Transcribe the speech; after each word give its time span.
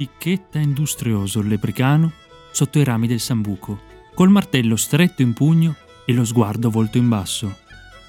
Picchetta 0.00 0.58
industrioso 0.58 1.40
il 1.40 1.48
lepricano 1.48 2.10
sotto 2.52 2.78
i 2.78 2.84
rami 2.84 3.06
del 3.06 3.20
sambuco, 3.20 3.78
col 4.14 4.30
martello 4.30 4.74
stretto 4.74 5.20
in 5.20 5.34
pugno 5.34 5.76
e 6.06 6.14
lo 6.14 6.24
sguardo 6.24 6.70
volto 6.70 6.96
in 6.96 7.06
basso. 7.06 7.58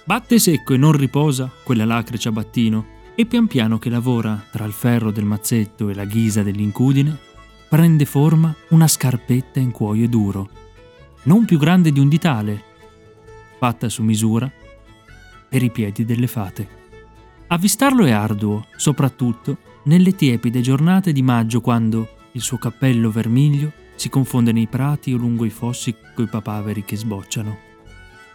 Batte 0.05 0.39
secco 0.39 0.73
e 0.73 0.77
non 0.77 0.93
riposa 0.93 1.51
quella 1.65 1.83
lacre 1.83 2.17
ciabattino 2.17 2.85
e 3.13 3.25
pian 3.25 3.47
piano 3.47 3.77
che 3.77 3.89
lavora 3.89 4.41
tra 4.51 4.63
il 4.63 4.71
ferro 4.71 5.11
del 5.11 5.25
mazzetto 5.25 5.89
e 5.89 5.93
la 5.93 6.05
ghisa 6.05 6.43
dell'incudine, 6.43 7.19
prende 7.67 8.05
forma 8.05 8.55
una 8.69 8.87
scarpetta 8.87 9.59
in 9.59 9.71
cuoio 9.71 10.07
duro, 10.07 10.49
non 11.23 11.43
più 11.43 11.57
grande 11.57 11.91
di 11.91 11.99
un 11.99 12.07
ditale, 12.07 12.63
fatta 13.59 13.89
su 13.89 14.01
misura 14.01 14.49
per 15.49 15.61
i 15.61 15.69
piedi 15.69 16.05
delle 16.05 16.27
fate. 16.27 16.69
Avvistarlo 17.47 18.05
è 18.05 18.11
arduo, 18.11 18.67
soprattutto 18.77 19.58
nelle 19.84 20.16
tiepide 20.16 20.62
giornate 20.62 21.12
di 21.12 21.21
maggio 21.21 21.62
quando 21.62 22.17
il 22.34 22.41
suo 22.41 22.58
cappello 22.58 23.09
vermiglio 23.09 23.72
si 23.95 24.09
confonde 24.09 24.52
nei 24.52 24.67
prati 24.67 25.13
o 25.13 25.17
lungo 25.17 25.45
i 25.45 25.49
fossi 25.49 25.95
coi 26.16 26.27
papaveri 26.27 26.84
che 26.84 26.95
sbocciano. 26.95 27.70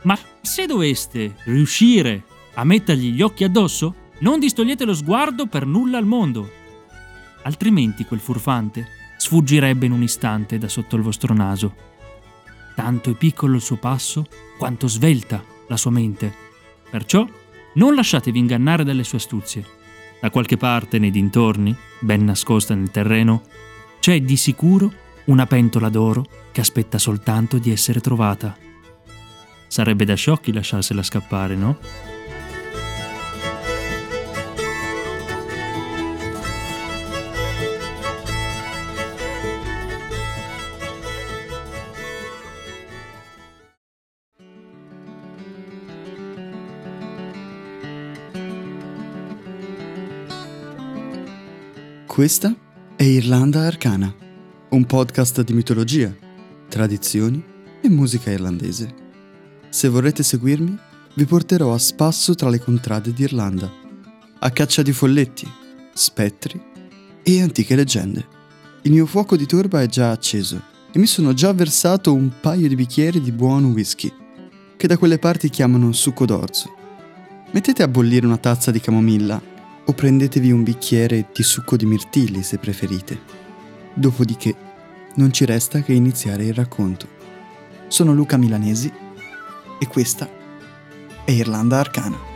Ma 0.03 0.19
se 0.41 0.67
doveste 0.67 1.37
riuscire 1.45 2.25
a 2.55 2.65
mettergli 2.65 3.13
gli 3.13 3.23
occhi 3.23 3.45
addosso, 3.45 3.95
non 4.21 4.39
distogliete 4.39 4.85
lo 4.85 4.95
sguardo 4.95 5.47
per 5.47 5.67
nulla 5.67 5.99
al 5.99 6.07
mondo. 6.07 6.51
Altrimenti 7.43 8.05
quel 8.05 8.21
furfante 8.21 8.87
sfuggirebbe 9.19 9.87
in 9.87 9.93
un 9.93 10.03
istante 10.03 10.59
da 10.59 10.69
sotto 10.69 10.97
il 10.97 11.03
vostro 11.03 11.35
naso. 11.35 11.75
Tanto 12.75 13.11
è 13.11 13.15
piccolo 13.15 13.57
il 13.57 13.63
suo 13.63 13.77
passo 13.77 14.27
quanto 14.59 14.87
svelta 14.87 15.43
la 15.69 15.77
sua 15.77 15.91
mente. 15.91 16.33
Perciò 16.89 17.27
non 17.75 17.95
lasciatevi 17.95 18.39
ingannare 18.39 18.85
dalle 18.85 19.05
sue 19.05 19.19
astuzie. 19.19 19.76
Da 20.27 20.33
qualche 20.33 20.57
parte 20.57 20.99
nei 20.99 21.13
dintorni, 21.13 21.73
ben 22.01 22.25
nascosta 22.25 22.75
nel 22.75 22.91
terreno, 22.91 23.43
c'è 24.01 24.21
di 24.23 24.37
sicuro 24.37 24.93
una 25.27 25.47
pentola 25.47 25.89
d'oro 25.89 26.27
che 26.51 26.61
aspetta 26.61 26.99
soltanto 26.99 27.59
di 27.59 27.71
essere 27.71 28.01
trovata. 28.01 28.57
Sarebbe 29.69 30.05
da 30.05 30.15
sciocchi 30.15 30.53
lasciarsela 30.53 31.05
scappare, 31.05 31.55
no? 31.55 31.79
Questa 52.17 52.51
è 52.97 53.03
Irlanda 53.03 53.67
Arcana, 53.67 54.11
un 54.71 54.87
podcast 54.87 55.43
di 55.43 55.53
mitologia, 55.53 56.11
tradizioni 56.67 57.45
e 57.83 57.91
musica 57.91 58.31
irlandese. 58.31 58.95
Se 59.69 59.87
vorrete 59.91 60.23
seguirmi, 60.23 60.79
vi 61.13 61.27
porterò 61.27 61.75
a 61.75 61.79
spasso 61.79 62.35
tra 62.35 62.49
le 62.49 62.59
contrade 62.59 63.13
d'Irlanda, 63.13 63.71
a 64.39 64.51
caccia 64.51 64.81
di 64.81 64.93
folletti, 64.93 65.47
spettri 65.93 66.59
e 67.23 67.43
antiche 67.43 67.77
leggende. 67.77 68.27
Il 68.85 68.93
mio 68.93 69.05
fuoco 69.05 69.37
di 69.37 69.45
turba 69.45 69.83
è 69.83 69.87
già 69.87 70.11
acceso 70.11 70.59
e 70.91 70.99
mi 70.99 71.07
sono 71.07 71.35
già 71.35 71.53
versato 71.53 72.15
un 72.15 72.31
paio 72.41 72.67
di 72.67 72.77
bicchieri 72.77 73.21
di 73.21 73.31
buon 73.31 73.67
whisky, 73.67 74.11
che 74.79 74.87
da 74.87 74.97
quelle 74.97 75.19
parti 75.19 75.51
chiamano 75.51 75.93
succo 75.93 76.25
d'orzo. 76.25 76.75
Mettete 77.51 77.83
a 77.83 77.89
bollire 77.89 78.25
una 78.25 78.39
tazza 78.39 78.71
di 78.71 78.81
camomilla 78.81 79.55
o 79.87 79.93
prendetevi 79.93 80.51
un 80.51 80.63
bicchiere 80.63 81.29
di 81.33 81.43
succo 81.43 81.77
di 81.77 81.87
mirtilli 81.87 82.43
se 82.43 82.59
preferite. 82.59 83.19
Dopodiché 83.95 84.55
non 85.15 85.33
ci 85.33 85.45
resta 85.45 85.81
che 85.83 85.93
iniziare 85.93 86.45
il 86.45 86.55
racconto. 86.55 87.09
Sono 87.89 88.13
Luca 88.13 88.37
Milanesi 88.37 88.93
e 89.79 89.87
questa 89.87 90.29
è 91.25 91.31
Irlanda 91.31 91.79
Arcana. 91.79 92.35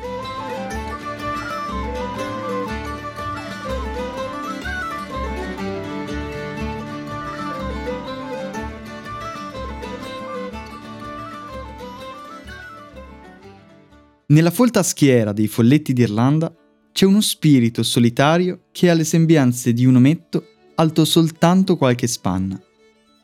Nella 14.26 14.52
folta 14.52 14.84
schiera 14.84 15.32
dei 15.32 15.48
folletti 15.48 15.92
d'Irlanda 15.92 16.54
c'è 16.92 17.06
uno 17.06 17.20
spirito 17.20 17.82
solitario 17.82 18.62
che 18.72 18.90
ha 18.90 18.94
le 18.94 19.04
sembianze 19.04 19.72
di 19.72 19.86
un 19.86 19.96
ometto 19.96 20.44
alto 20.74 21.04
soltanto 21.04 21.76
qualche 21.76 22.06
spanna. 22.06 22.60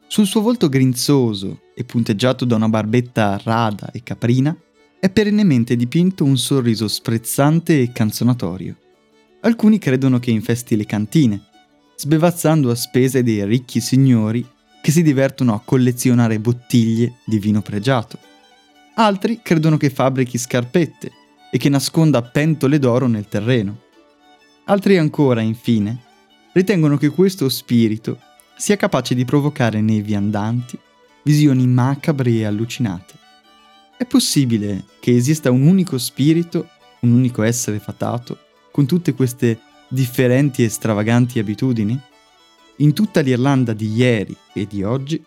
Sul 0.06 0.26
suo 0.26 0.40
volto 0.40 0.68
grinzoso 0.68 1.62
e 1.74 1.84
punteggiato 1.84 2.44
da 2.44 2.56
una 2.56 2.68
barbetta 2.68 3.40
rada 3.42 3.90
e 3.90 4.02
caprina 4.02 4.56
è 4.98 5.10
perennemente 5.10 5.74
dipinto 5.74 6.24
un 6.24 6.38
sorriso 6.38 6.86
sprezzante 6.86 7.80
e 7.80 7.92
canzonatorio. 7.92 8.76
Alcuni 9.40 9.78
credono 9.78 10.18
che 10.18 10.30
infesti 10.30 10.76
le 10.76 10.86
cantine, 10.86 11.42
sbevazzando 11.96 12.70
a 12.70 12.74
spese 12.74 13.22
dei 13.22 13.44
ricchi 13.44 13.80
signori 13.80 14.46
che 14.80 14.90
si 14.90 15.02
divertono 15.02 15.54
a 15.54 15.62
collezionare 15.64 16.38
bottiglie 16.38 17.16
di 17.24 17.38
vino 17.38 17.60
pregiato. 17.60 18.18
Altri 18.94 19.40
credono 19.42 19.76
che 19.76 19.90
fabbrichi 19.90 20.38
scarpette 20.38 21.24
e 21.56 21.58
che 21.58 21.70
nasconda 21.70 22.20
pentole 22.20 22.78
d'oro 22.78 23.06
nel 23.06 23.28
terreno. 23.28 23.84
Altri 24.64 24.98
ancora, 24.98 25.40
infine, 25.40 26.02
ritengono 26.52 26.98
che 26.98 27.08
questo 27.08 27.48
spirito 27.48 28.18
sia 28.58 28.76
capace 28.76 29.14
di 29.14 29.24
provocare 29.24 29.80
nei 29.80 30.02
viandanti 30.02 30.78
visioni 31.22 31.66
macabre 31.66 32.30
e 32.30 32.44
allucinate. 32.44 33.14
È 33.96 34.04
possibile 34.04 34.84
che 35.00 35.16
esista 35.16 35.50
un 35.50 35.62
unico 35.62 35.96
spirito, 35.96 36.68
un 37.00 37.12
unico 37.12 37.42
essere 37.42 37.78
fatato, 37.78 38.38
con 38.70 38.84
tutte 38.84 39.14
queste 39.14 39.58
differenti 39.88 40.62
e 40.62 40.68
stravaganti 40.68 41.38
abitudini? 41.38 41.98
In 42.76 42.92
tutta 42.92 43.22
l'Irlanda 43.22 43.72
di 43.72 43.94
ieri 43.94 44.36
e 44.52 44.66
di 44.66 44.82
oggi 44.82 45.24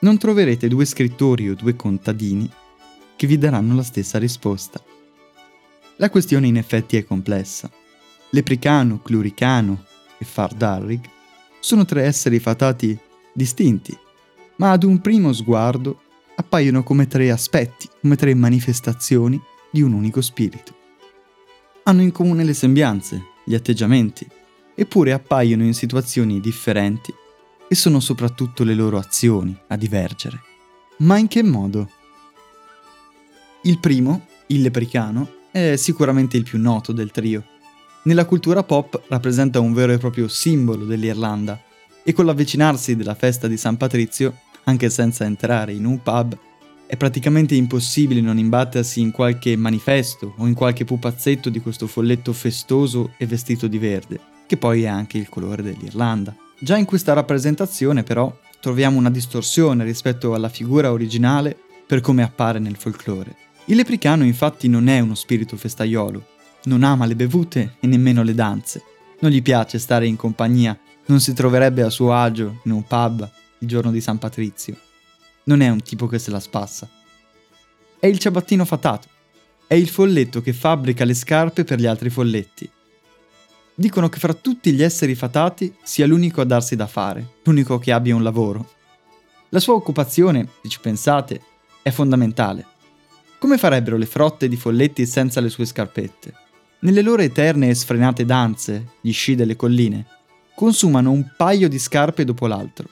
non 0.00 0.18
troverete 0.18 0.68
due 0.68 0.84
scrittori 0.84 1.48
o 1.48 1.54
due 1.54 1.74
contadini 1.74 2.50
che 3.16 3.26
vi 3.26 3.38
daranno 3.38 3.74
la 3.74 3.82
stessa 3.82 4.18
risposta. 4.18 4.82
La 6.00 6.08
questione 6.08 6.46
in 6.46 6.56
effetti 6.56 6.96
è 6.96 7.04
complessa. 7.04 7.70
Lepricano, 8.30 9.02
Cluricano 9.02 9.84
e 10.16 10.24
Fardarrig 10.24 11.06
sono 11.60 11.84
tre 11.84 12.04
esseri 12.04 12.38
fatati 12.38 12.98
distinti, 13.34 13.94
ma 14.56 14.70
ad 14.70 14.84
un 14.84 15.02
primo 15.02 15.34
sguardo 15.34 16.00
appaiono 16.36 16.82
come 16.82 17.06
tre 17.06 17.30
aspetti, 17.30 17.86
come 18.00 18.16
tre 18.16 18.32
manifestazioni 18.32 19.38
di 19.70 19.82
un 19.82 19.92
unico 19.92 20.22
spirito. 20.22 20.74
Hanno 21.82 22.00
in 22.00 22.12
comune 22.12 22.44
le 22.44 22.54
sembianze, 22.54 23.22
gli 23.44 23.54
atteggiamenti, 23.54 24.26
eppure 24.74 25.12
appaiono 25.12 25.64
in 25.64 25.74
situazioni 25.74 26.40
differenti 26.40 27.12
e 27.68 27.74
sono 27.74 28.00
soprattutto 28.00 28.64
le 28.64 28.74
loro 28.74 28.96
azioni 28.96 29.54
a 29.66 29.76
divergere. 29.76 30.40
Ma 31.00 31.18
in 31.18 31.28
che 31.28 31.42
modo? 31.42 31.90
Il 33.64 33.78
primo, 33.78 34.28
il 34.46 34.62
lepricano, 34.62 35.36
è 35.50 35.76
sicuramente 35.76 36.36
il 36.36 36.44
più 36.44 36.58
noto 36.58 36.92
del 36.92 37.10
trio. 37.10 37.44
Nella 38.04 38.24
cultura 38.24 38.62
pop 38.62 39.02
rappresenta 39.08 39.60
un 39.60 39.72
vero 39.72 39.92
e 39.92 39.98
proprio 39.98 40.26
simbolo 40.28 40.84
dell'Irlanda 40.84 41.60
e 42.02 42.12
con 42.12 42.24
l'avvicinarsi 42.24 42.96
della 42.96 43.14
festa 43.14 43.46
di 43.46 43.56
San 43.56 43.76
Patrizio, 43.76 44.38
anche 44.64 44.88
senza 44.88 45.24
entrare 45.24 45.72
in 45.72 45.84
un 45.84 46.02
pub, 46.02 46.36
è 46.86 46.96
praticamente 46.96 47.54
impossibile 47.54 48.20
non 48.20 48.38
imbattersi 48.38 49.00
in 49.00 49.12
qualche 49.12 49.54
manifesto 49.56 50.34
o 50.38 50.46
in 50.46 50.54
qualche 50.54 50.84
pupazzetto 50.84 51.48
di 51.48 51.60
questo 51.60 51.86
folletto 51.86 52.32
festoso 52.32 53.12
e 53.16 53.26
vestito 53.26 53.68
di 53.68 53.78
verde, 53.78 54.18
che 54.46 54.56
poi 54.56 54.82
è 54.82 54.88
anche 54.88 55.18
il 55.18 55.28
colore 55.28 55.62
dell'Irlanda. 55.62 56.34
Già 56.58 56.76
in 56.76 56.86
questa 56.86 57.12
rappresentazione 57.12 58.02
però 58.02 58.36
troviamo 58.60 58.98
una 58.98 59.10
distorsione 59.10 59.84
rispetto 59.84 60.34
alla 60.34 60.48
figura 60.48 60.90
originale 60.90 61.56
per 61.86 62.00
come 62.00 62.22
appare 62.22 62.58
nel 62.58 62.76
folklore. 62.76 63.36
Il 63.70 63.76
lepricano 63.76 64.24
infatti 64.24 64.66
non 64.66 64.88
è 64.88 64.98
uno 64.98 65.14
spirito 65.14 65.56
festaiolo, 65.56 66.26
non 66.64 66.82
ama 66.82 67.06
le 67.06 67.14
bevute 67.14 67.76
e 67.78 67.86
nemmeno 67.86 68.24
le 68.24 68.34
danze, 68.34 68.82
non 69.20 69.30
gli 69.30 69.40
piace 69.42 69.78
stare 69.78 70.08
in 70.08 70.16
compagnia, 70.16 70.76
non 71.06 71.20
si 71.20 71.32
troverebbe 71.34 71.82
a 71.82 71.88
suo 71.88 72.12
agio 72.12 72.62
in 72.64 72.72
un 72.72 72.82
pub 72.82 73.30
il 73.60 73.68
giorno 73.68 73.92
di 73.92 74.00
San 74.00 74.18
Patrizio. 74.18 74.76
Non 75.44 75.60
è 75.60 75.68
un 75.68 75.82
tipo 75.82 76.08
che 76.08 76.18
se 76.18 76.32
la 76.32 76.40
spassa. 76.40 76.90
È 78.00 78.08
il 78.08 78.18
ciabattino 78.18 78.64
fatato, 78.64 79.06
è 79.68 79.74
il 79.74 79.88
folletto 79.88 80.40
che 80.40 80.52
fabbrica 80.52 81.04
le 81.04 81.14
scarpe 81.14 81.62
per 81.62 81.78
gli 81.78 81.86
altri 81.86 82.10
folletti. 82.10 82.68
Dicono 83.72 84.08
che 84.08 84.18
fra 84.18 84.34
tutti 84.34 84.72
gli 84.72 84.82
esseri 84.82 85.14
fatati 85.14 85.72
sia 85.84 86.08
l'unico 86.08 86.40
a 86.40 86.44
darsi 86.44 86.74
da 86.74 86.88
fare, 86.88 87.34
l'unico 87.44 87.78
che 87.78 87.92
abbia 87.92 88.16
un 88.16 88.24
lavoro. 88.24 88.68
La 89.50 89.60
sua 89.60 89.74
occupazione, 89.74 90.48
se 90.60 90.68
ci 90.68 90.80
pensate, 90.80 91.40
è 91.82 91.90
fondamentale. 91.90 92.69
Come 93.40 93.56
farebbero 93.56 93.96
le 93.96 94.04
frotte 94.04 94.48
di 94.48 94.56
folletti 94.56 95.06
senza 95.06 95.40
le 95.40 95.48
sue 95.48 95.64
scarpette? 95.64 96.34
Nelle 96.80 97.00
loro 97.00 97.22
eterne 97.22 97.70
e 97.70 97.74
sfrenate 97.74 98.26
danze, 98.26 98.96
gli 99.00 99.12
sci 99.12 99.34
delle 99.34 99.56
colline, 99.56 100.04
consumano 100.54 101.10
un 101.10 101.26
paio 101.38 101.66
di 101.66 101.78
scarpe 101.78 102.26
dopo 102.26 102.46
l'altro. 102.46 102.86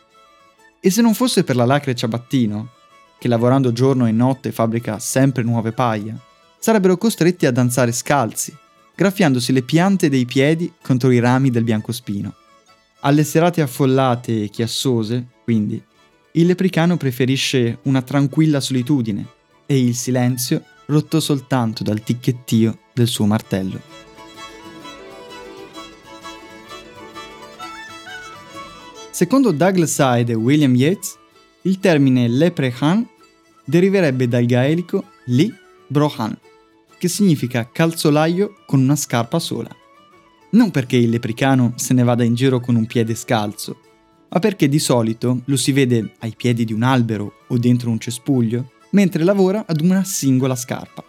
E 0.80 0.88
se 0.88 1.02
non 1.02 1.12
fosse 1.12 1.44
per 1.44 1.54
la 1.54 1.66
lacre 1.66 1.94
ciabattino, 1.94 2.70
che 3.18 3.28
lavorando 3.28 3.72
giorno 3.72 4.06
e 4.06 4.10
notte 4.10 4.50
fabbrica 4.50 4.98
sempre 4.98 5.42
nuove 5.42 5.72
paia, 5.72 6.18
sarebbero 6.58 6.96
costretti 6.96 7.44
a 7.44 7.52
danzare 7.52 7.92
scalzi, 7.92 8.56
graffiandosi 8.94 9.52
le 9.52 9.62
piante 9.62 10.08
dei 10.08 10.24
piedi 10.24 10.72
contro 10.80 11.10
i 11.10 11.18
rami 11.18 11.50
del 11.50 11.64
biancospino. 11.64 12.34
Alle 13.00 13.22
serate 13.22 13.60
affollate 13.60 14.44
e 14.44 14.48
chiassose, 14.48 15.26
quindi, 15.44 15.80
il 16.32 16.46
lepricano 16.46 16.96
preferisce 16.96 17.80
una 17.82 18.00
tranquilla 18.00 18.60
solitudine 18.60 19.36
e 19.70 19.78
il 19.78 19.94
silenzio 19.94 20.64
rotto 20.86 21.20
soltanto 21.20 21.82
dal 21.82 22.02
ticchettio 22.02 22.78
del 22.94 23.06
suo 23.06 23.26
martello. 23.26 23.78
Secondo 29.10 29.50
Douglas 29.50 29.98
Hyde 29.98 30.32
e 30.32 30.36
William 30.36 30.74
Yates, 30.74 31.18
il 31.62 31.80
termine 31.80 32.28
leprechaun 32.28 33.06
deriverebbe 33.62 34.26
dal 34.26 34.46
gaelico 34.46 35.04
li 35.26 35.54
brohan, 35.86 36.34
che 36.96 37.08
significa 37.08 37.68
calzolaio 37.70 38.62
con 38.64 38.80
una 38.80 38.96
scarpa 38.96 39.38
sola. 39.38 39.68
Non 40.52 40.70
perché 40.70 40.96
il 40.96 41.10
lepricano 41.10 41.74
se 41.76 41.92
ne 41.92 42.04
vada 42.04 42.24
in 42.24 42.34
giro 42.34 42.58
con 42.60 42.74
un 42.74 42.86
piede 42.86 43.14
scalzo, 43.14 43.80
ma 44.30 44.38
perché 44.38 44.66
di 44.66 44.78
solito 44.78 45.42
lo 45.44 45.56
si 45.58 45.72
vede 45.72 46.14
ai 46.20 46.32
piedi 46.34 46.64
di 46.64 46.72
un 46.72 46.82
albero 46.82 47.44
o 47.48 47.58
dentro 47.58 47.90
un 47.90 47.98
cespuglio, 47.98 48.70
mentre 48.90 49.24
lavora 49.24 49.64
ad 49.66 49.80
una 49.80 50.04
singola 50.04 50.56
scarpa. 50.56 51.04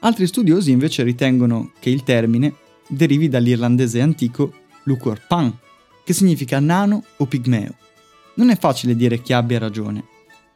Altri 0.00 0.26
studiosi 0.26 0.70
invece 0.70 1.02
ritengono 1.02 1.72
che 1.78 1.90
il 1.90 2.02
termine 2.02 2.54
derivi 2.88 3.28
dall'irlandese 3.28 4.00
antico 4.00 4.52
lucor 4.84 5.24
pan, 5.26 5.56
che 6.04 6.12
significa 6.12 6.58
nano 6.58 7.04
o 7.18 7.26
pigmeo. 7.26 7.74
Non 8.34 8.50
è 8.50 8.58
facile 8.58 8.96
dire 8.96 9.20
chi 9.20 9.32
abbia 9.32 9.58
ragione, 9.58 10.04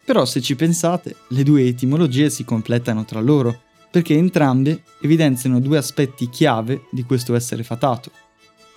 però 0.05 0.25
se 0.25 0.41
ci 0.41 0.57
pensate, 0.57 1.17
le 1.29 1.43
due 1.43 1.67
etimologie 1.67 2.31
si 2.31 2.45
completano 2.45 3.05
tra 3.05 3.21
loro, 3.21 3.63
perché 3.91 4.15
entrambe 4.15 4.83
evidenziano 5.01 5.61
due 5.61 5.79
aspetti 5.79 6.29
chiave 6.29 6.83
di 6.91 7.05
questo 7.05 7.35
essere 7.35 7.63
fatato. 7.63 8.11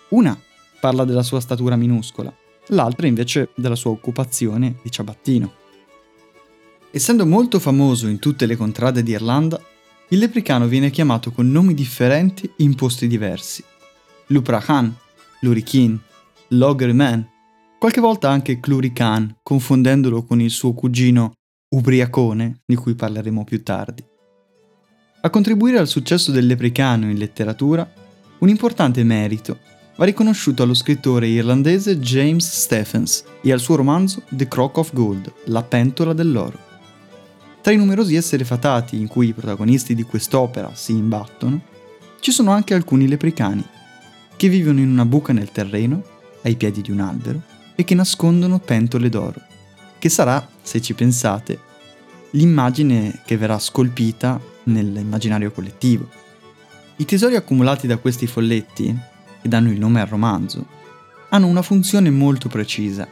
Una 0.10 0.40
parla 0.80 1.04
della 1.06 1.24
sua 1.24 1.40
statura 1.40 1.76
minuscola, 1.76 2.34
l'altra 2.68 3.08
invece 3.08 3.50
della 3.56 3.76
sua 3.76 3.92
occupazione 3.92 4.78
di 4.82 4.92
ciabattino. 4.92 5.54
Essendo 6.92 7.26
molto 7.26 7.60
famoso 7.60 8.08
in 8.08 8.18
tutte 8.18 8.48
le 8.48 8.56
contrade 8.56 9.04
d'Irlanda, 9.04 9.62
il 10.10 10.18
lepricano 10.18 10.68
viene 10.68 10.90
chiamato 10.90 11.32
con 11.32 11.52
nomi 11.52 11.76
differenti 11.76 12.50
in 12.58 12.74
posti 12.74 13.08
diversi. 13.08 13.64
Luprahan, 14.28 14.92
Lurichin, 15.42 16.00
Loggerman, 16.50 17.28
qualche 17.78 18.02
volta 18.02 18.30
anche 18.30 18.60
Clurican, 18.60 19.38
confondendolo 19.44 20.24
con 20.24 20.42
il 20.42 20.50
suo 20.50 20.74
cugino 20.74 21.34
Ubriacone, 21.70 22.62
di 22.66 22.76
cui 22.76 22.96
parleremo 22.96 23.44
più 23.44 23.62
tardi. 23.62 24.04
A 25.22 25.30
contribuire 25.30 25.78
al 25.78 25.88
successo 25.88 26.32
del 26.32 26.48
lepricano 26.48 27.08
in 27.08 27.20
letteratura, 27.20 27.88
un 28.40 28.50
importante 28.50 29.04
merito 29.04 29.60
va 29.96 30.06
riconosciuto 30.06 30.64
allo 30.64 30.74
scrittore 30.74 31.28
irlandese 31.28 32.00
James 32.00 32.50
Stephens 32.50 33.24
e 33.42 33.52
al 33.52 33.60
suo 33.60 33.76
romanzo 33.76 34.24
The 34.30 34.48
Crock 34.48 34.78
of 34.78 34.94
Gold, 34.94 35.32
La 35.46 35.62
pentola 35.62 36.14
dell'oro. 36.14 36.69
Tra 37.70 37.78
i 37.78 37.82
numerosi 37.82 38.16
esseri 38.16 38.44
fatati 38.44 39.00
in 39.00 39.08
cui 39.08 39.28
i 39.28 39.34
protagonisti 39.34 39.94
di 39.94 40.02
quest'opera 40.02 40.72
si 40.74 40.94
imbattono, 40.94 41.62
ci 42.20 42.32
sono 42.32 42.50
anche 42.50 42.74
alcuni 42.74 43.08
lepricani, 43.08 43.64
che 44.36 44.50
vivono 44.50 44.80
in 44.80 44.90
una 44.90 45.06
buca 45.06 45.34
nel 45.34 45.52
terreno 45.52 46.04
ai 46.42 46.56
piedi 46.56 46.82
di 46.82 46.90
un 46.90 47.00
albero 47.00 47.44
e 47.76 47.84
che 47.84 47.94
nascondono 47.94 48.58
pentole 48.58 49.10
d'oro, 49.10 49.40
che 50.00 50.10
sarà, 50.10 50.50
se 50.64 50.82
ci 50.82 50.96
pensate, 50.96 51.60
l'immagine 52.32 53.22
che 53.24 53.38
verrà 53.38 53.60
scolpita 53.60 54.42
nell'immaginario 54.64 55.52
collettivo. 55.52 56.10
I 56.96 57.06
tesori 57.06 57.36
accumulati 57.36 57.86
da 57.86 57.98
questi 57.98 58.26
folletti, 58.26 58.98
che 59.44 59.48
danno 59.48 59.70
il 59.70 59.78
nome 59.78 60.02
al 60.02 60.08
romanzo, 60.08 60.66
hanno 61.30 61.46
una 61.46 61.62
funzione 61.62 62.10
molto 62.10 62.50
precisa. 62.50 63.08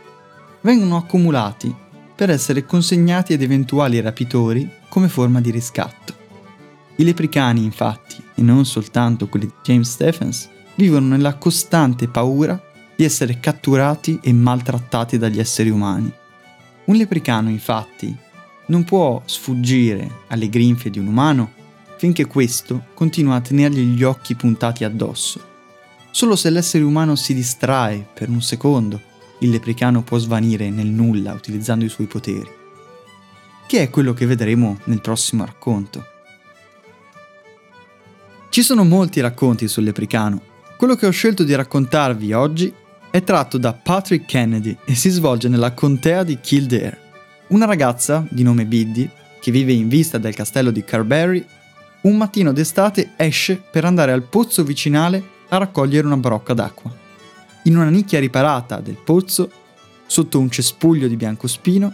Vengono 0.62 0.98
accumulati 0.98 1.72
per 2.18 2.32
essere 2.32 2.66
consegnati 2.66 3.34
ad 3.34 3.44
eventuali 3.44 4.02
rapitori 4.02 4.68
come 4.90 5.08
forma 5.08 5.40
di 5.40 5.52
riscatto. 5.52 6.16
I 6.96 7.04
lepricani, 7.04 7.64
infatti, 7.64 8.16
e 8.34 8.42
non 8.42 8.66
soltanto 8.66 9.28
quelli 9.28 9.46
di 9.46 9.54
James 9.62 9.92
Stephens, 9.92 10.50
vivono 10.74 11.10
nella 11.10 11.36
costante 11.36 12.08
paura 12.08 12.60
di 12.96 13.04
essere 13.04 13.40
catturati 13.40 14.20
e 14.24 14.34
maltrattati 14.34 15.20
dagli 15.20 15.40
esseri 15.40 15.70
umani. 15.70 16.12
Un 16.86 16.96
lepricano, 16.96 17.50
infatti, 17.50 18.18
non 18.66 18.84
può 18.84 19.22
sfuggire 19.26 20.24
alle 20.30 20.50
grinfie 20.50 20.90
di 20.90 20.98
un 20.98 21.06
umano 21.06 21.52
finché 21.98 22.26
questo 22.26 22.86
continua 22.96 23.36
a 23.36 23.42
tenergli 23.42 23.94
gli 23.94 24.02
occhi 24.04 24.34
puntati 24.34 24.84
addosso. 24.84 25.40
Solo 26.10 26.36
se 26.36 26.50
l'essere 26.50 26.84
umano 26.84 27.16
si 27.16 27.36
distrae 27.36 28.08
per 28.12 28.30
un 28.30 28.42
secondo, 28.42 29.00
il 29.40 29.50
lepricano 29.50 30.02
può 30.02 30.18
svanire 30.18 30.70
nel 30.70 30.88
nulla 30.88 31.34
utilizzando 31.34 31.86
i 31.86 31.90
suoi 31.90 32.08
poteri. 32.08 32.50
Che 33.68 33.82
è 33.82 33.90
quello 33.90 34.14
che 34.14 34.26
vedremo 34.26 34.80
nel 34.86 35.02
prossimo 35.02 35.46
racconto. 35.46 36.06
Ci 38.50 38.64
sono 38.64 38.84
molti 38.84 39.20
racconti 39.20 39.68
sul 39.68 39.84
lepricano. 39.84 40.42
Quello 40.78 40.96
che 40.96 41.06
ho 41.06 41.12
scelto 41.12 41.44
di 41.44 41.54
raccontarvi 41.54 42.34
oggi 42.34 42.74
è 43.10 43.24
tratto 43.24 43.58
da 43.58 43.74
Patrick 43.74 44.26
Kennedy 44.26 44.78
e 44.86 44.96
si 44.96 45.10
svolge 45.10 45.48
nella 45.48 45.74
contea 45.74 46.24
di 46.24 46.40
Kildare. 46.40 47.00
Una 47.48 47.66
ragazza, 47.66 48.26
di 48.30 48.44
nome 48.44 48.66
Biddy, 48.66 49.10
che 49.40 49.52
vive 49.52 49.74
in 49.74 49.88
vista 49.88 50.18
del 50.18 50.36
castello 50.36 50.72
di 50.72 50.84
Carberry, 50.84 51.46
un 52.02 52.18
mattino 52.18 52.52
d'estate 52.52 53.12
esce 53.16 53.56
per 53.56 53.86
andare 53.86 54.12
al 54.12 54.24
pozzo 54.24 54.64
vicinale 54.64 55.24
a 55.50 55.58
raccogliere 55.58 56.06
una 56.06 56.18
brocca 56.18 56.54
d'acqua. 56.54 57.06
In 57.68 57.76
una 57.76 57.90
nicchia 57.90 58.22
riparata 58.22 58.80
del 58.80 58.96
pozzo, 58.96 59.52
sotto 60.06 60.40
un 60.40 60.50
cespuglio 60.50 61.10
di 61.10 61.18
biancospino, 61.18 61.94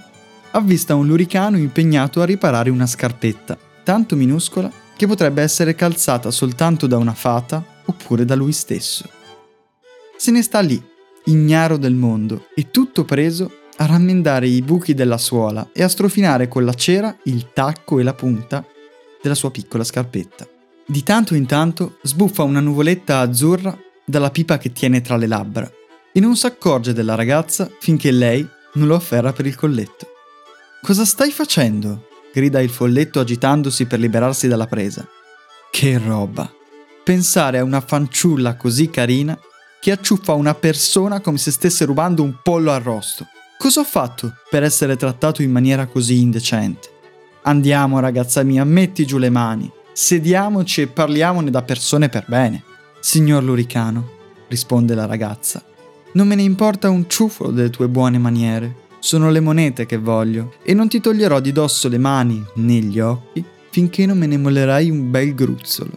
avvista 0.51 0.93
un 0.93 1.07
luricano 1.07 1.57
impegnato 1.57 2.21
a 2.21 2.25
riparare 2.25 2.69
una 2.69 2.85
scarpetta, 2.85 3.57
tanto 3.83 4.15
minuscola 4.15 4.71
che 4.95 5.07
potrebbe 5.07 5.41
essere 5.41 5.73
calzata 5.73 6.29
soltanto 6.29 6.85
da 6.85 6.97
una 6.97 7.15
fata 7.15 7.65
oppure 7.85 8.23
da 8.23 8.35
lui 8.35 8.51
stesso. 8.51 9.09
Se 10.15 10.29
ne 10.29 10.43
sta 10.43 10.59
lì, 10.59 10.79
ignaro 11.25 11.77
del 11.77 11.95
mondo, 11.95 12.49
e 12.53 12.69
tutto 12.69 13.03
preso 13.03 13.51
a 13.77 13.87
rammendare 13.87 14.47
i 14.47 14.61
buchi 14.61 14.93
della 14.93 15.17
suola 15.17 15.69
e 15.73 15.81
a 15.81 15.87
strofinare 15.87 16.47
con 16.47 16.65
la 16.65 16.75
cera 16.75 17.17
il 17.23 17.51
tacco 17.51 17.97
e 17.97 18.03
la 18.03 18.13
punta 18.13 18.63
della 19.19 19.33
sua 19.33 19.49
piccola 19.49 19.83
scarpetta. 19.83 20.47
Di 20.85 21.01
tanto 21.01 21.33
in 21.33 21.47
tanto 21.47 21.97
sbuffa 22.03 22.43
una 22.43 22.59
nuvoletta 22.59 23.21
azzurra 23.21 23.75
dalla 24.05 24.31
pipa 24.31 24.57
che 24.57 24.71
tiene 24.71 25.01
tra 25.01 25.15
le 25.17 25.27
labbra 25.27 25.71
e 26.11 26.19
non 26.19 26.35
si 26.35 26.45
accorge 26.45 26.93
della 26.93 27.15
ragazza 27.15 27.69
finché 27.79 28.11
lei 28.11 28.47
non 28.73 28.87
lo 28.87 28.95
afferra 28.95 29.33
per 29.33 29.45
il 29.45 29.55
colletto. 29.55 30.07
Cosa 30.81 31.05
stai 31.05 31.31
facendo? 31.31 32.07
grida 32.33 32.59
il 32.59 32.69
folletto 32.69 33.19
agitandosi 33.19 33.85
per 33.85 33.99
liberarsi 33.99 34.47
dalla 34.47 34.65
presa. 34.65 35.07
Che 35.69 35.97
roba! 35.99 36.51
Pensare 37.03 37.59
a 37.59 37.63
una 37.63 37.79
fanciulla 37.79 38.55
così 38.55 38.89
carina 38.89 39.37
che 39.79 39.91
acciuffa 39.91 40.33
una 40.33 40.55
persona 40.55 41.19
come 41.19 41.37
se 41.37 41.51
stesse 41.51 41.85
rubando 41.85 42.23
un 42.23 42.37
pollo 42.41 42.71
arrosto. 42.71 43.27
Cosa 43.57 43.81
ho 43.81 43.83
fatto 43.83 44.33
per 44.49 44.63
essere 44.63 44.95
trattato 44.95 45.41
in 45.41 45.51
maniera 45.51 45.85
così 45.85 46.21
indecente? 46.21 46.89
Andiamo, 47.43 47.99
ragazza 47.99 48.41
mia, 48.43 48.63
metti 48.63 49.05
giù 49.05 49.17
le 49.17 49.29
mani, 49.29 49.71
sediamoci 49.91 50.81
e 50.81 50.87
parliamone 50.87 51.51
da 51.51 51.61
persone 51.61 52.09
per 52.09 52.25
bene. 52.27 52.63
Signor 53.05 53.43
Luricano, 53.43 54.07
risponde 54.47 54.95
la 54.95 55.05
ragazza, 55.05 55.61
non 56.13 56.25
me 56.25 56.35
ne 56.35 56.43
importa 56.43 56.89
un 56.89 57.09
ciuffo 57.09 57.51
delle 57.51 57.69
tue 57.69 57.89
buone 57.89 58.17
maniere. 58.17 58.75
Sono 58.99 59.29
le 59.29 59.41
monete 59.41 59.85
che 59.85 59.97
voglio 59.97 60.53
e 60.63 60.73
non 60.73 60.87
ti 60.87 61.01
toglierò 61.01 61.41
di 61.41 61.51
dosso 61.51 61.89
le 61.89 61.97
mani 61.97 62.41
né 62.55 62.75
gli 62.75 63.01
occhi 63.01 63.43
finché 63.71 64.05
non 64.05 64.17
me 64.17 64.25
ne 64.25 64.37
mollerai 64.37 64.89
un 64.89 65.11
bel 65.11 65.35
gruzzolo. 65.35 65.91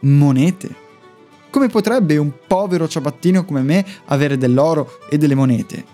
Monete? 0.00 0.74
Come 1.50 1.68
potrebbe 1.68 2.16
un 2.16 2.32
povero 2.46 2.88
ciabattino 2.88 3.44
come 3.44 3.60
me 3.60 3.84
avere 4.06 4.38
dell'oro 4.38 5.00
e 5.10 5.18
delle 5.18 5.34
monete? 5.34 5.84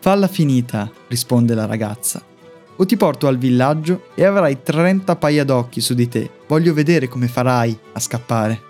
Falla 0.00 0.28
finita, 0.28 0.88
risponde 1.08 1.54
la 1.54 1.64
ragazza. 1.64 2.22
O 2.76 2.84
ti 2.84 2.98
porto 2.98 3.26
al 3.26 3.38
villaggio 3.38 4.08
e 4.14 4.24
avrai 4.24 4.62
30 4.62 5.16
paia 5.16 5.44
d'occhi 5.44 5.80
su 5.80 5.94
di 5.94 6.08
te. 6.08 6.30
Voglio 6.46 6.74
vedere 6.74 7.08
come 7.08 7.26
farai 7.26 7.76
a 7.92 8.00
scappare. 8.00 8.66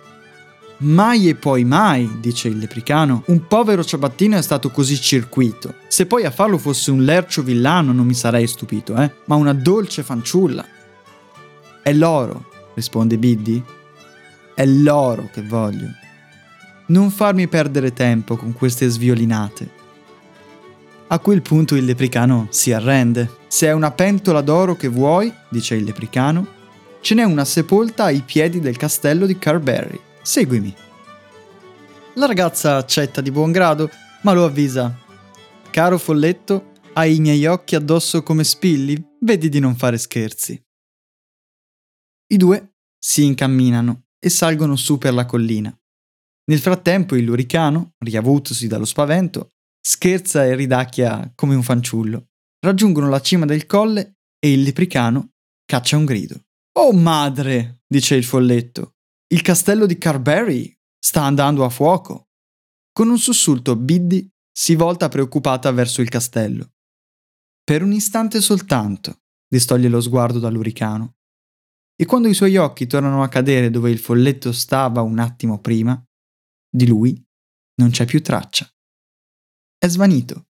Mai 0.81 1.29
e 1.29 1.35
poi 1.35 1.65
mai, 1.65 2.19
dice 2.21 2.47
il 2.47 2.59
lepricano, 2.59 3.25
un 3.27 3.49
povero 3.49 3.83
ciabattino 3.83 4.37
è 4.37 4.43
stato 4.43 4.71
così 4.71 5.01
circuito. 5.01 5.75
Se 5.89 6.07
poi 6.07 6.25
a 6.25 6.31
farlo 6.31 6.57
fosse 6.57 6.93
un 6.93 7.03
lercio 7.03 7.43
villano 7.43 7.93
non 7.93 8.07
mi 8.07 8.15
sarei 8.15 8.47
stupito, 8.47 8.95
eh, 8.95 9.13
ma 9.25 9.35
una 9.35 9.53
dolce 9.53 10.05
fanciulla. 10.05 10.65
È 11.83 11.93
l'oro, 11.93 12.45
risponde 12.75 13.19
Biddy, 13.19 13.61
è 14.55 14.65
l'oro 14.67 15.29
che 15.33 15.43
voglio. 15.43 15.89
Non 16.87 17.11
farmi 17.11 17.49
perdere 17.49 17.93
tempo 17.93 18.37
con 18.37 18.53
queste 18.53 18.87
sviolinate. 18.87 19.69
A 21.09 21.19
quel 21.19 21.43
punto 21.43 21.75
il 21.75 21.87
lepricano 21.87 22.47
si 22.51 22.73
arrende. 22.73 23.39
Se 23.49 23.67
è 23.67 23.73
una 23.73 23.91
pentola 23.91 24.43
d'oro 24.43 24.77
che 24.77 24.87
vuoi, 24.87 25.33
dice 25.49 25.75
il 25.75 25.83
lepricano, 25.83 26.47
ce 27.01 27.17
n'è 27.17 27.25
una 27.25 27.45
sepolta 27.45 28.05
ai 28.05 28.23
piedi 28.25 28.61
del 28.61 28.77
castello 28.77 29.27
di 29.27 29.39
Carberry. 29.39 30.07
Seguimi. 30.29 30.75
La 32.17 32.27
ragazza 32.27 32.77
accetta 32.77 33.23
di 33.23 33.31
buon 33.31 33.51
grado, 33.51 33.89
ma 34.25 34.35
lo 34.35 34.45
avvisa. 34.45 34.95
Caro 35.71 35.97
folletto, 35.97 36.73
hai 36.93 37.17
i 37.17 37.21
miei 37.21 37.47
occhi 37.47 37.75
addosso 37.75 38.23
come 38.23 38.45
spilli? 38.45 39.03
Vedi 39.21 39.49
di 39.49 39.59
non 39.59 39.75
fare 39.75 39.97
scherzi. 39.97 40.63
I 42.27 42.37
due 42.37 42.75
si 42.99 43.25
incamminano 43.25 44.09
e 44.19 44.29
salgono 44.29 44.77
su 44.77 44.99
per 44.99 45.15
la 45.15 45.25
collina. 45.25 45.75
Nel 46.51 46.59
frattempo 46.59 47.17
il 47.17 47.25
luricano, 47.25 47.95
riavutosi 47.97 48.67
dallo 48.67 48.85
spavento, 48.85 49.53
scherza 49.81 50.45
e 50.45 50.55
ridacchia 50.55 51.33
come 51.35 51.55
un 51.55 51.63
fanciullo. 51.63 52.27
Raggiungono 52.61 53.09
la 53.09 53.23
cima 53.23 53.47
del 53.47 53.65
colle 53.65 54.19
e 54.39 54.53
il 54.53 54.61
lepricano 54.61 55.31
caccia 55.65 55.97
un 55.97 56.05
grido. 56.05 56.39
Oh 56.73 56.93
madre, 56.93 57.81
dice 57.87 58.15
il 58.15 58.25
folletto, 58.25 58.97
il 59.31 59.43
castello 59.43 59.85
di 59.85 59.99
Carberry 59.99 60.75
sta 60.99 61.23
andando 61.23 61.65
a 61.65 61.69
fuoco. 61.69 62.29
Con 62.93 63.09
un 63.09 63.19
sussulto 63.19 63.77
Biddy 63.77 64.29
si 64.51 64.75
volta 64.75 65.09
preoccupata 65.09 65.71
verso 65.71 66.01
il 66.01 66.09
castello. 66.09 66.73
Per 67.63 67.83
un 67.83 67.93
istante 67.93 68.41
soltanto 68.41 69.21
distoglie 69.47 69.89
lo 69.89 70.01
sguardo 70.01 70.39
dall'uricano 70.39 71.17
e 71.95 72.07
quando 72.07 72.29
i 72.29 72.35
suoi 72.35 72.57
occhi 72.57 72.87
tornano 72.87 73.23
a 73.23 73.29
cadere 73.29 73.71
dove 73.71 73.91
il 73.91 73.99
folletto 73.99 74.53
stava 74.53 75.03
un 75.03 75.19
attimo 75.19 75.61
prima, 75.61 76.03
di 76.71 76.87
lui 76.87 77.23
non 77.77 77.91
c'è 77.91 78.05
più 78.07 78.23
traccia. 78.23 78.69
È 79.77 79.87
svanito, 79.89 80.49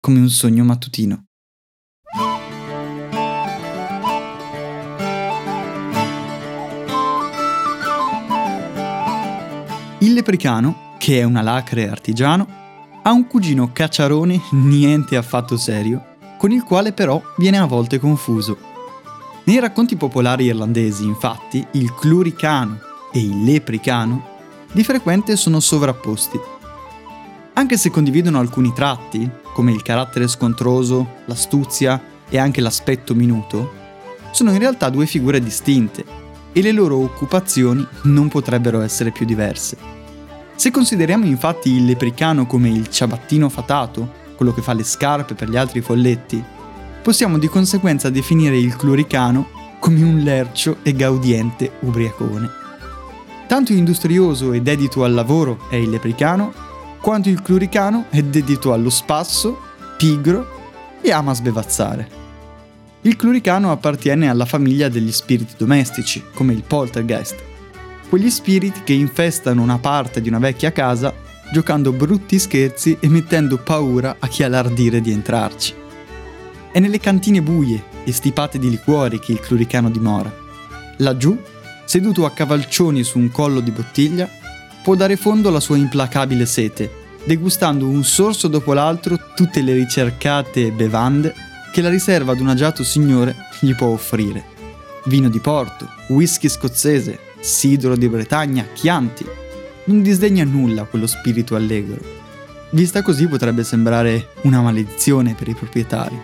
come 0.00 0.18
un 0.18 0.28
sogno 0.28 0.64
mattutino. 0.64 1.28
Il 10.02 10.14
lepricano, 10.14 10.96
che 10.98 11.20
è 11.20 11.22
una 11.22 11.42
lacre 11.42 11.88
artigiano, 11.88 12.46
ha 13.02 13.12
un 13.12 13.28
cugino 13.28 13.70
cacciarone 13.72 14.40
niente 14.50 15.16
affatto 15.16 15.56
serio, 15.56 16.16
con 16.38 16.50
il 16.50 16.64
quale 16.64 16.92
però 16.92 17.22
viene 17.36 17.58
a 17.58 17.66
volte 17.66 18.00
confuso 18.00 18.70
nei 19.44 19.58
racconti 19.58 19.96
popolari 19.96 20.44
irlandesi, 20.44 21.04
infatti, 21.04 21.64
il 21.72 21.94
cluricano 21.94 22.78
e 23.12 23.20
il 23.20 23.42
lepricano 23.42 24.30
di 24.72 24.84
frequente 24.84 25.36
sono 25.36 25.58
sovrapposti. 25.58 26.38
Anche 27.54 27.76
se 27.76 27.90
condividono 27.90 28.38
alcuni 28.38 28.72
tratti, 28.72 29.28
come 29.52 29.72
il 29.72 29.82
carattere 29.82 30.28
scontroso, 30.28 31.16
l'astuzia 31.26 32.00
e 32.28 32.38
anche 32.38 32.60
l'aspetto 32.60 33.14
minuto, 33.14 33.72
sono 34.30 34.52
in 34.52 34.58
realtà 34.58 34.88
due 34.90 35.06
figure 35.06 35.40
distinte 35.40 36.21
e 36.52 36.62
le 36.62 36.72
loro 36.72 36.96
occupazioni 36.96 37.86
non 38.02 38.28
potrebbero 38.28 38.80
essere 38.80 39.10
più 39.10 39.26
diverse. 39.26 39.76
Se 40.54 40.70
consideriamo 40.70 41.24
infatti 41.24 41.70
il 41.70 41.84
lepricano 41.84 42.46
come 42.46 42.68
il 42.68 42.88
ciabattino 42.88 43.48
fatato, 43.48 44.20
quello 44.36 44.52
che 44.52 44.62
fa 44.62 44.72
le 44.72 44.84
scarpe 44.84 45.34
per 45.34 45.48
gli 45.48 45.56
altri 45.56 45.80
folletti, 45.80 46.42
possiamo 47.02 47.38
di 47.38 47.48
conseguenza 47.48 48.10
definire 48.10 48.56
il 48.56 48.76
cluricano 48.76 49.48
come 49.80 50.02
un 50.02 50.18
lercio 50.18 50.76
e 50.82 50.92
gaudiente 50.94 51.72
ubriacone. 51.80 52.48
Tanto 53.48 53.72
industrioso 53.72 54.52
e 54.52 54.62
dedito 54.62 55.04
al 55.04 55.12
lavoro 55.12 55.66
è 55.68 55.76
il 55.76 55.90
lepricano, 55.90 56.52
quanto 57.00 57.28
il 57.28 57.42
cluricano 57.42 58.04
è 58.08 58.22
dedito 58.22 58.72
allo 58.72 58.90
spasso, 58.90 59.58
pigro 59.98 60.46
e 61.00 61.10
ama 61.10 61.34
sbevazzare. 61.34 62.21
Il 63.04 63.16
cluricano 63.16 63.72
appartiene 63.72 64.30
alla 64.30 64.44
famiglia 64.44 64.88
degli 64.88 65.10
spiriti 65.10 65.54
domestici, 65.56 66.22
come 66.32 66.52
il 66.52 66.62
poltergeist, 66.64 67.36
quegli 68.08 68.30
spiriti 68.30 68.82
che 68.84 68.92
infestano 68.92 69.60
una 69.60 69.78
parte 69.78 70.20
di 70.20 70.28
una 70.28 70.38
vecchia 70.38 70.70
casa 70.70 71.12
giocando 71.52 71.90
brutti 71.90 72.38
scherzi 72.38 72.96
e 73.00 73.08
mettendo 73.08 73.58
paura 73.58 74.16
a 74.20 74.28
chi 74.28 74.44
ha 74.44 74.48
l'ardire 74.48 75.00
di 75.00 75.10
entrarci. 75.10 75.74
È 76.70 76.78
nelle 76.78 77.00
cantine 77.00 77.42
buie 77.42 77.82
e 78.04 78.12
stipate 78.12 78.60
di 78.60 78.70
liquori 78.70 79.18
che 79.18 79.32
il 79.32 79.40
cluricano 79.40 79.90
dimora. 79.90 80.32
Laggiù, 80.98 81.36
seduto 81.84 82.24
a 82.24 82.30
cavalcioni 82.30 83.02
su 83.02 83.18
un 83.18 83.32
collo 83.32 83.58
di 83.58 83.72
bottiglia, 83.72 84.28
può 84.80 84.94
dare 84.94 85.16
fondo 85.16 85.48
alla 85.48 85.60
sua 85.60 85.76
implacabile 85.76 86.46
sete, 86.46 86.88
degustando 87.24 87.84
un 87.84 88.04
sorso 88.04 88.46
dopo 88.46 88.72
l'altro 88.72 89.18
tutte 89.34 89.60
le 89.60 89.74
ricercate 89.74 90.70
bevande 90.70 91.50
che 91.72 91.80
la 91.80 91.88
riserva 91.88 92.32
ad 92.32 92.40
un 92.40 92.48
agiato 92.48 92.84
signore 92.84 93.34
gli 93.58 93.74
può 93.74 93.88
offrire. 93.88 94.44
Vino 95.06 95.28
di 95.28 95.40
Porto, 95.40 95.88
whisky 96.08 96.48
scozzese, 96.48 97.18
sidro 97.40 97.96
di 97.96 98.08
Bretagna, 98.08 98.66
chianti. 98.72 99.26
Non 99.84 100.02
disdegna 100.02 100.44
nulla 100.44 100.84
quello 100.84 101.08
spirito 101.08 101.56
allegro. 101.56 101.98
Vista 102.70 103.02
così 103.02 103.26
potrebbe 103.26 103.64
sembrare 103.64 104.28
una 104.42 104.60
maledizione 104.60 105.34
per 105.34 105.48
i 105.48 105.54
proprietari. 105.54 106.16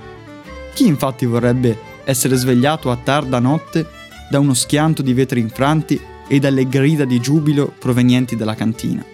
Chi 0.75 0.87
infatti 0.87 1.27
vorrebbe 1.27 1.77
essere 2.05 2.37
svegliato 2.37 2.91
a 2.91 2.97
tarda 2.97 3.39
notte 3.39 3.87
da 4.31 4.39
uno 4.39 4.55
schianto 4.55 5.03
di 5.03 5.13
vetri 5.15 5.41
infranti 5.41 6.01
e 6.29 6.39
dalle 6.39 6.69
grida 6.69 7.05
di 7.05 7.19
giubilo 7.21 7.73
provenienti 7.79 8.37
dalla 8.37 8.55
cantina? 8.55 9.05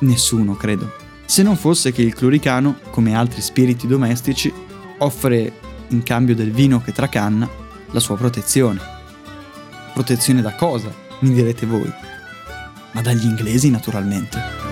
Nessuno, 0.00 0.54
credo. 0.54 1.02
Se 1.26 1.42
non 1.42 1.56
fosse 1.56 1.92
che 1.92 2.02
il 2.02 2.14
cluricano, 2.14 2.78
come 2.90 3.14
altri 3.14 3.40
spiriti 3.40 3.86
domestici, 3.86 4.52
offre, 4.98 5.52
in 5.88 6.02
cambio 6.02 6.34
del 6.34 6.50
vino 6.50 6.80
che 6.80 6.92
tracanna, 6.92 7.48
la 7.90 8.00
sua 8.00 8.16
protezione. 8.16 8.80
Protezione 9.92 10.42
da 10.42 10.54
cosa? 10.54 10.92
Mi 11.20 11.32
direte 11.32 11.66
voi. 11.66 11.92
Ma 12.92 13.00
dagli 13.00 13.24
inglesi, 13.24 13.70
naturalmente. 13.70 14.64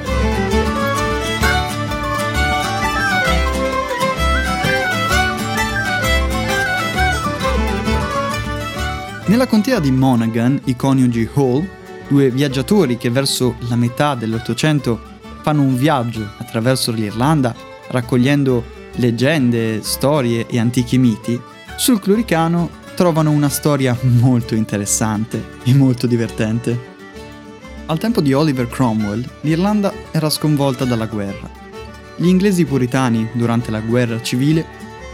Nella 9.26 9.46
contea 9.46 9.80
di 9.80 9.90
Monaghan, 9.90 10.60
i 10.64 10.76
coniugi 10.76 11.28
Hall, 11.34 11.66
due 12.06 12.30
viaggiatori 12.30 12.98
che 12.98 13.08
verso 13.08 13.54
la 13.68 13.76
metà 13.76 14.14
dell'Ottocento 14.14 15.00
fanno 15.40 15.62
un 15.62 15.76
viaggio 15.76 16.28
attraverso 16.36 16.92
l'Irlanda 16.92 17.54
raccogliendo 17.88 18.62
leggende, 18.96 19.82
storie 19.82 20.46
e 20.46 20.58
antichi 20.58 20.98
miti, 20.98 21.40
sul 21.76 22.00
Cluricano 22.00 22.68
trovano 22.94 23.30
una 23.30 23.48
storia 23.48 23.96
molto 24.02 24.54
interessante 24.54 25.42
e 25.64 25.74
molto 25.74 26.06
divertente. 26.06 26.90
Al 27.86 27.98
tempo 27.98 28.20
di 28.20 28.32
Oliver 28.32 28.68
Cromwell, 28.68 29.28
l'Irlanda 29.40 29.92
era 30.10 30.30
sconvolta 30.30 30.84
dalla 30.84 31.06
guerra. 31.06 31.50
Gli 32.16 32.26
inglesi 32.26 32.64
puritani, 32.64 33.28
durante 33.32 33.70
la 33.70 33.80
guerra 33.80 34.22
civile, 34.22 34.64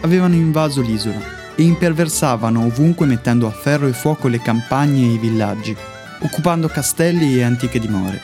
avevano 0.03 0.35
invaso 0.35 0.81
l'isola 0.81 1.37
e 1.55 1.63
imperversavano 1.63 2.65
ovunque 2.65 3.07
mettendo 3.07 3.47
a 3.47 3.51
ferro 3.51 3.87
e 3.87 3.93
fuoco 3.93 4.29
le 4.29 4.41
campagne 4.41 5.03
e 5.03 5.13
i 5.15 5.19
villaggi, 5.19 5.77
occupando 6.21 6.69
castelli 6.69 7.37
e 7.37 7.43
antiche 7.43 7.81
dimore. 7.81 8.21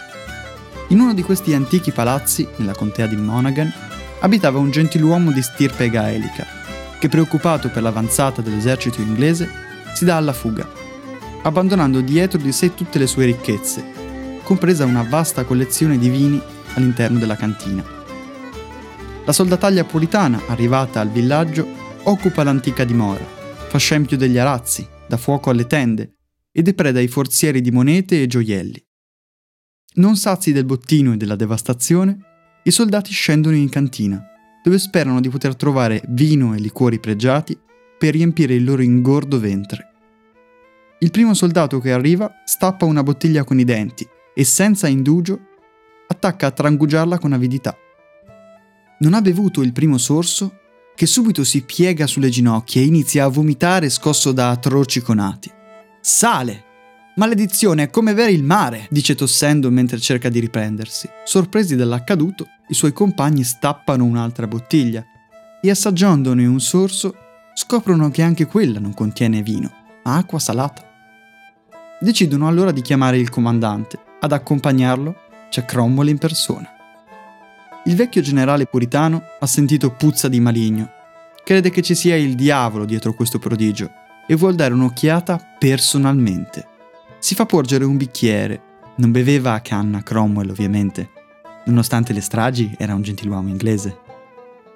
In 0.89 1.01
uno 1.01 1.15
di 1.15 1.23
questi 1.23 1.55
antichi 1.55 1.91
palazzi, 1.91 2.47
nella 2.57 2.75
contea 2.75 3.07
di 3.07 3.17
Monaghan, 3.17 3.73
abitava 4.25 4.59
un 4.59 4.71
gentiluomo 4.71 5.31
di 5.31 5.43
stirpe 5.43 5.91
gaelica, 5.91 6.47
che 6.99 7.11
preoccupato 7.11 7.69
per 7.69 7.83
l'avanzata 7.83 8.41
dell'esercito 8.41 9.03
inglese, 9.03 9.51
si 9.95 10.07
dà 10.07 10.17
alla 10.17 10.33
fuga, 10.33 10.67
abbandonando 11.43 12.01
dietro 12.01 12.39
di 12.39 12.51
sé 12.51 12.73
tutte 12.73 12.99
le 12.99 13.07
sue 13.07 13.27
ricchezze, 13.27 13.85
compresa 14.43 14.87
una 14.87 15.03
vasta 15.03 15.45
collezione 15.45 15.99
di 15.99 16.09
vini 16.09 16.41
all'interno 16.73 17.19
della 17.19 17.37
cantina. 17.37 17.85
La 19.27 19.33
soldataglia 19.33 19.85
puritana, 19.85 20.41
arrivata 20.47 21.01
al 21.01 21.11
villaggio, 21.11 21.69
occupa 22.05 22.43
l'antica 22.45 22.85
dimora, 22.85 23.25
fa 23.69 23.77
scempio 23.77 24.17
degli 24.17 24.39
arazzi, 24.39 24.89
dà 25.07 25.19
fuoco 25.19 25.51
alle 25.51 25.67
tende 25.67 26.15
e 26.51 26.63
depreda 26.63 26.99
i 26.99 27.09
forzieri 27.09 27.61
di 27.61 27.71
monete 27.71 28.23
e 28.23 28.27
gioielli. 28.27 28.83
Non 29.97 30.17
sazi 30.17 30.53
del 30.53 30.65
bottino 30.65 31.13
e 31.13 31.19
della 31.19 31.37
devastazione, 31.37 32.34
i 32.67 32.71
soldati 32.71 33.13
scendono 33.13 33.57
in 33.57 33.69
cantina, 33.69 34.23
dove 34.63 34.79
sperano 34.79 35.21
di 35.21 35.29
poter 35.29 35.55
trovare 35.55 36.03
vino 36.09 36.55
e 36.55 36.59
liquori 36.59 36.99
pregiati 36.99 37.59
per 37.99 38.15
riempire 38.15 38.55
il 38.55 38.65
loro 38.65 38.83
ingordo 38.83 39.39
ventre. 39.39 39.91
Il 41.01 41.11
primo 41.11 41.35
soldato 41.35 41.79
che 41.79 41.93
arriva 41.93 42.33
stappa 42.45 42.87
una 42.87 43.03
bottiglia 43.03 43.45
con 43.45 43.59
i 43.59 43.65
denti 43.65 44.09
e 44.35 44.45
senza 44.45 44.89
indugio 44.89 45.39
attacca 46.07 46.47
a 46.47 46.51
trangugiarla 46.51 47.19
con 47.19 47.35
avidità. 47.35 47.77
Non 49.01 49.13
ha 49.13 49.21
bevuto 49.21 49.61
il 49.61 49.73
primo 49.73 49.99
sorso 49.99 50.61
che 50.95 51.05
subito 51.05 51.45
si 51.45 51.63
piega 51.63 52.07
sulle 52.07 52.31
ginocchia 52.31 52.81
e 52.81 52.85
inizia 52.85 53.25
a 53.25 53.29
vomitare 53.29 53.91
scosso 53.91 54.33
da 54.33 54.49
atroci 54.49 55.03
conati. 55.03 55.51
Sale! 56.01 56.73
Maledizione, 57.17 57.85
è 57.85 57.91
come 57.91 58.13
bere 58.13 58.33
il 58.33 58.43
mare, 58.43 58.89
dice 58.91 59.15
tossendo 59.15 59.71
mentre 59.71 60.01
cerca 60.01 60.29
di 60.29 60.41
riprendersi. 60.41 61.09
Sorpresi 61.25 61.77
dall'accaduto, 61.77 62.49
i 62.69 62.75
suoi 62.75 62.93
compagni 62.93 63.45
stappano 63.45 64.05
un'altra 64.05 64.47
bottiglia 64.47 65.05
e 65.61 65.71
assaggiandone 65.71 66.47
un 66.47 66.61
sorso 66.61 67.15
scoprono 67.55 68.11
che 68.11 68.23
anche 68.23 68.47
quella 68.47 68.81
non 68.81 68.95
contiene 68.95 69.43
vino, 69.43 69.71
ma 70.05 70.17
acqua 70.17 70.39
salata. 70.39 70.83
Decidono 72.01 72.49
allora 72.49 72.71
di 72.71 72.83
chiamare 72.83 73.19
il 73.19 73.31
comandante. 73.31 73.99
Ad 74.21 74.33
accompagnarlo 74.33 75.15
c'è 75.49 75.65
Cromwell 75.65 76.09
in 76.09 76.19
persona. 76.19 76.69
Il 77.85 77.97
vecchio 77.97 78.23
generale 78.23 78.67
puritano 78.67 79.23
ha 79.39 79.47
sentito 79.47 79.91
puzza 79.93 80.29
di 80.29 80.41
maligno. 80.41 80.91
Crede 81.45 81.71
che 81.71 81.83
ci 81.83 81.95
sia 81.95 82.17
il 82.17 82.35
diavolo 82.35 82.85
dietro 82.87 83.15
questo 83.15 83.39
prodigio 83.39 83.91
e 84.27 84.35
vuol 84.37 84.55
dare 84.55 84.73
un'occhiata 84.73 85.57
personalmente. 85.59 86.67
Si 87.19 87.35
fa 87.35 87.47
porgere 87.47 87.85
un 87.85 87.97
bicchiere. 87.97 88.73
Non 88.97 89.11
beveva 89.11 89.53
a 89.53 89.61
canna 89.61 90.03
Cromwell, 90.03 90.51
ovviamente. 90.51 91.11
Nonostante 91.67 92.13
le 92.13 92.21
stragi, 92.21 92.75
era 92.79 92.95
un 92.95 93.03
gentiluomo 93.03 93.49
inglese. 93.49 93.99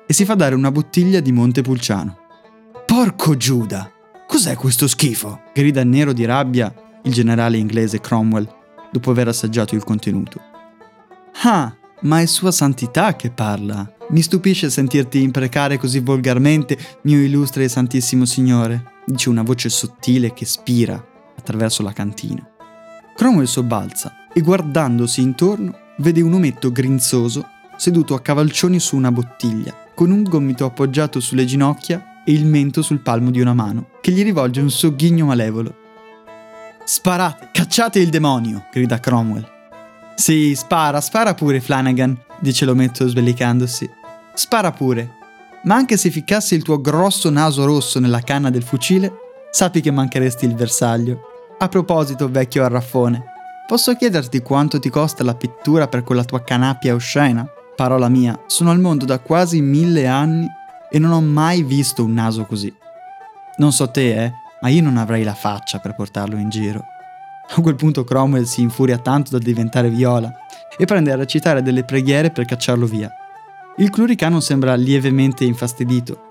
E 0.07 0.13
si 0.13 0.25
fa 0.25 0.35
dare 0.35 0.55
una 0.55 0.71
bottiglia 0.71 1.21
di 1.21 1.33
Montepulciano. 1.33 2.17
Porco 2.87 3.37
Giuda! 3.37 3.93
Cos'è 4.27 4.57
questo 4.57 4.87
schifo? 4.87 5.43
grida 5.53 5.85
nero 5.85 6.13
di 6.13 6.25
rabbia 6.25 6.73
il 7.03 7.13
generale 7.13 7.59
inglese 7.59 8.01
Cromwell 8.01 8.49
dopo 8.91 9.11
aver 9.11 9.29
assaggiato 9.29 9.75
il 9.75 9.85
contenuto. 9.85 10.41
Ah, 11.43 11.75
ma 12.03 12.21
è 12.21 12.27
Sua 12.27 12.51
Santità 12.51 13.17
che 13.17 13.31
parla. 13.31 13.91
Mi 14.11 14.23
stupisce 14.23 14.71
sentirti 14.71 15.23
imprecare 15.23 15.79
così 15.79 16.01
volgarmente, 16.01 16.79
mio 17.03 17.21
illustre 17.21 17.65
e 17.65 17.69
santissimo 17.69 18.25
Signore, 18.25 18.93
dice 19.05 19.29
una 19.29 19.43
voce 19.43 19.69
sottile 19.69 20.33
che 20.33 20.47
spira 20.47 21.03
attraverso 21.37 21.83
la 21.83 21.93
cantina. 21.93 22.47
Cromwell 23.15 23.47
sobbalza 23.47 24.29
e 24.33 24.41
guardandosi 24.41 25.21
intorno 25.21 25.87
vede 25.99 26.21
un 26.21 26.33
ometto 26.33 26.71
grinzoso 26.73 27.47
seduto 27.77 28.15
a 28.15 28.21
cavalcioni 28.21 28.81
su 28.81 28.97
una 28.97 29.13
bottiglia, 29.13 29.75
con 29.95 30.11
un 30.11 30.23
gomito 30.23 30.65
appoggiato 30.65 31.21
sulle 31.21 31.45
ginocchia 31.45 32.23
e 32.25 32.33
il 32.33 32.45
mento 32.45 32.83
sul 32.83 33.01
palmo 33.01 33.31
di 33.31 33.41
una 33.41 33.55
mano, 33.55 33.91
che 34.01 34.11
gli 34.11 34.23
rivolge 34.23 34.61
un 34.61 34.71
sogghigno 34.71 35.27
malevolo. 35.27 35.75
Sparate, 36.85 37.51
cacciate 37.53 37.99
il 38.01 38.09
demonio! 38.09 38.67
grida 38.73 38.99
Cromwell. 38.99 39.47
Sì, 40.15 40.55
spara, 40.57 41.01
spara 41.01 41.35
pure, 41.35 41.61
Flanagan, 41.61 42.19
dice 42.41 42.65
l'ometto 42.65 43.07
sbellicandosi. 43.07 43.89
Spara 44.35 44.73
pure. 44.73 45.17
Ma 45.65 45.77
anche 45.77 45.97
se 45.97 46.11
ficassi 46.11 46.55
il 46.55 46.63
tuo 46.63 46.81
grosso 46.81 47.31
naso 47.31 47.65
rosso 47.65 48.01
nella 48.01 48.21
canna 48.21 48.51
del 48.51 48.63
fucile, 48.63 49.13
sappi 49.51 49.81
che 49.81 49.91
mancheresti 49.91 50.45
il 50.45 50.55
bersaglio. 50.55 51.21
A 51.59 51.69
proposito, 51.69 52.29
vecchio 52.29 52.65
arraffone, 52.65 53.23
posso 53.69 53.95
chiederti 53.95 54.41
quanto 54.41 54.79
ti 54.79 54.89
costa 54.89 55.23
la 55.23 55.35
pittura 55.35 55.89
per 55.89 56.03
quella 56.03 56.25
tua 56.25 56.43
canapia 56.43 56.95
oscena? 56.95 57.47
Parola 57.77 58.09
mia, 58.09 58.45
sono 58.47 58.71
al 58.71 58.81
mondo 58.81 59.05
da 59.05 59.19
quasi 59.19 59.61
mille 59.61 60.07
anni 60.07 60.49
e 60.91 60.99
non 60.99 61.13
ho 61.13 61.21
mai 61.21 61.63
visto 61.63 62.03
un 62.03 62.15
naso 62.15 62.47
così. 62.47 62.75
Non 63.59 63.71
so 63.73 63.91
te, 63.91 64.25
eh, 64.25 64.33
ma 64.63 64.71
io 64.71 64.81
non 64.81 64.97
avrei 64.97 65.23
la 65.23 65.35
faccia 65.35 65.81
per 65.81 65.95
portarlo 65.95 66.39
in 66.39 66.49
giro. 66.49 66.83
A 67.51 67.61
quel 67.61 67.75
punto 67.75 68.05
Cromwell 68.05 68.45
si 68.45 68.63
infuria 68.63 68.97
tanto 68.97 69.33
da 69.33 69.39
diventare 69.39 69.91
viola 69.91 70.33
e 70.79 70.87
prende 70.87 71.13
a 71.13 71.17
recitare 71.17 71.61
delle 71.61 71.85
preghiere 71.85 72.31
per 72.31 72.47
cacciarlo 72.47 72.87
via. 72.87 73.13
Il 73.77 73.91
cluricano 73.91 74.41
sembra 74.41 74.75
lievemente 74.77 75.45
infastidito. 75.45 76.23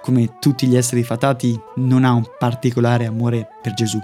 Come 0.00 0.38
tutti 0.38 0.66
gli 0.66 0.76
esseri 0.76 1.02
fatati, 1.02 1.60
non 1.74 2.04
ha 2.04 2.12
un 2.12 2.24
particolare 2.38 3.04
amore 3.04 3.48
per 3.60 3.74
Gesù. 3.74 4.00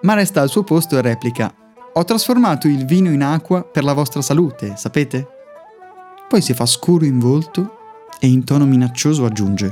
Ma 0.00 0.14
resta 0.14 0.40
al 0.40 0.48
suo 0.48 0.64
posto 0.64 0.98
e 0.98 1.02
replica: 1.02 1.54
Ho 1.94 2.04
trasformato 2.04 2.68
il 2.68 2.86
vino 2.86 3.10
in 3.10 3.22
acqua 3.22 3.62
per 3.62 3.84
la 3.84 3.92
vostra 3.92 4.22
salute, 4.22 4.76
sapete? 4.76 5.26
Poi 6.26 6.40
si 6.40 6.54
fa 6.54 6.64
scuro 6.64 7.04
in 7.04 7.18
volto 7.18 7.76
e 8.18 8.28
in 8.28 8.44
tono 8.44 8.64
minaccioso 8.64 9.26
aggiunge: 9.26 9.70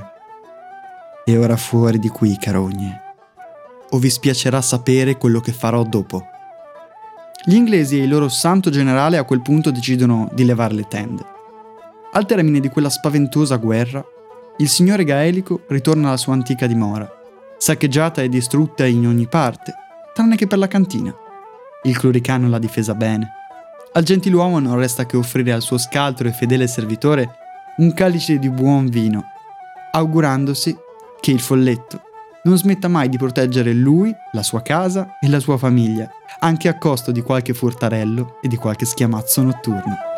E 1.24 1.38
ora 1.38 1.56
fuori 1.56 1.98
di 1.98 2.08
qui, 2.08 2.36
carogne. 2.36 3.00
O 3.92 3.98
vi 3.98 4.10
spiacerà 4.10 4.60
sapere 4.60 5.16
quello 5.16 5.40
che 5.40 5.52
farò 5.52 5.82
dopo. 5.82 6.22
Gli 7.42 7.54
inglesi 7.54 7.98
e 7.98 8.02
il 8.02 8.10
loro 8.10 8.28
santo 8.28 8.68
generale 8.68 9.16
a 9.16 9.24
quel 9.24 9.40
punto 9.40 9.70
decidono 9.70 10.28
di 10.34 10.44
levare 10.44 10.74
le 10.74 10.86
tende. 10.88 11.24
Al 12.12 12.26
termine 12.26 12.60
di 12.60 12.68
quella 12.68 12.90
spaventosa 12.90 13.56
guerra, 13.56 14.04
il 14.58 14.68
signore 14.68 15.04
gaelico 15.04 15.62
ritorna 15.68 16.08
alla 16.08 16.18
sua 16.18 16.34
antica 16.34 16.66
dimora, 16.66 17.10
saccheggiata 17.56 18.20
e 18.20 18.28
distrutta 18.28 18.84
in 18.84 19.06
ogni 19.06 19.26
parte, 19.26 19.72
tranne 20.12 20.36
che 20.36 20.46
per 20.46 20.58
la 20.58 20.68
cantina. 20.68 21.28
Il 21.82 21.96
cluricano 21.96 22.48
l'ha 22.48 22.58
difesa 22.58 22.94
bene. 22.94 23.32
Al 23.92 24.02
gentiluomo 24.02 24.58
non 24.58 24.76
resta 24.76 25.06
che 25.06 25.16
offrire 25.16 25.52
al 25.52 25.62
suo 25.62 25.78
scaltro 25.78 26.28
e 26.28 26.32
fedele 26.32 26.66
servitore 26.66 27.36
un 27.78 27.92
calice 27.94 28.38
di 28.38 28.50
buon 28.50 28.88
vino, 28.88 29.24
augurandosi 29.92 30.76
che 31.20 31.30
il 31.30 31.40
folletto 31.40 32.02
non 32.42 32.56
smetta 32.56 32.88
mai 32.88 33.08
di 33.08 33.18
proteggere 33.18 33.72
lui, 33.72 34.14
la 34.32 34.42
sua 34.42 34.62
casa 34.62 35.18
e 35.20 35.28
la 35.28 35.40
sua 35.40 35.58
famiglia, 35.58 36.08
anche 36.38 36.68
a 36.68 36.78
costo 36.78 37.12
di 37.12 37.22
qualche 37.22 37.54
furtarello 37.54 38.38
e 38.40 38.48
di 38.48 38.56
qualche 38.56 38.86
schiamazzo 38.86 39.42
notturno. 39.42 40.09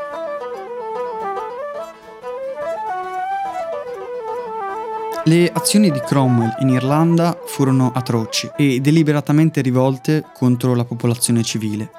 Le 5.24 5.48
azioni 5.52 5.92
di 5.92 6.00
Cromwell 6.00 6.56
in 6.58 6.70
Irlanda 6.70 7.38
furono 7.44 7.92
atroci 7.94 8.50
e 8.56 8.80
deliberatamente 8.80 9.60
rivolte 9.60 10.24
contro 10.34 10.74
la 10.74 10.84
popolazione 10.84 11.44
civile. 11.44 11.90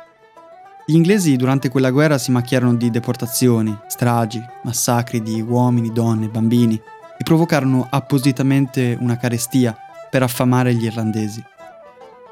Gli 0.85 0.95
inglesi 0.95 1.37
durante 1.37 1.69
quella 1.69 1.89
guerra 1.89 2.17
si 2.17 2.31
macchiarono 2.31 2.75
di 2.75 2.91
deportazioni, 2.91 3.73
stragi, 3.87 4.43
massacri 4.63 5.21
di 5.21 5.39
uomini, 5.39 5.93
donne, 5.93 6.27
bambini 6.27 6.75
e 6.75 7.23
provocarono 7.23 7.87
appositamente 7.89 8.97
una 8.99 9.15
carestia 9.15 9.73
per 10.09 10.21
affamare 10.21 10.73
gli 10.73 10.83
irlandesi. 10.83 11.41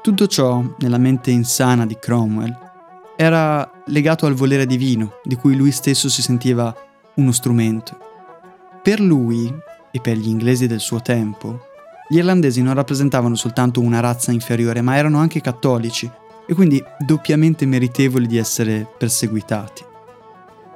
Tutto 0.02 0.26
ciò, 0.26 0.62
nella 0.80 0.98
mente 0.98 1.30
insana 1.30 1.86
di 1.86 1.96
Cromwell, 1.98 2.54
era 3.16 3.82
legato 3.86 4.26
al 4.26 4.34
volere 4.34 4.66
divino, 4.66 5.20
di 5.24 5.36
cui 5.36 5.56
lui 5.56 5.70
stesso 5.70 6.10
si 6.10 6.20
sentiva 6.20 6.74
uno 7.14 7.32
strumento. 7.32 7.96
Per 8.82 9.00
lui, 9.00 9.50
e 9.92 10.00
per 10.00 10.16
gli 10.16 10.28
inglesi 10.28 10.66
del 10.66 10.80
suo 10.80 11.00
tempo, 11.00 11.66
gli 12.08 12.16
irlandesi 12.16 12.62
non 12.62 12.74
rappresentavano 12.74 13.36
soltanto 13.36 13.80
una 13.80 14.00
razza 14.00 14.32
inferiore, 14.32 14.80
ma 14.80 14.96
erano 14.96 15.18
anche 15.18 15.40
cattolici 15.40 16.10
e 16.46 16.54
quindi 16.54 16.82
doppiamente 16.98 17.64
meritevoli 17.66 18.26
di 18.26 18.36
essere 18.36 18.86
perseguitati. 18.98 19.84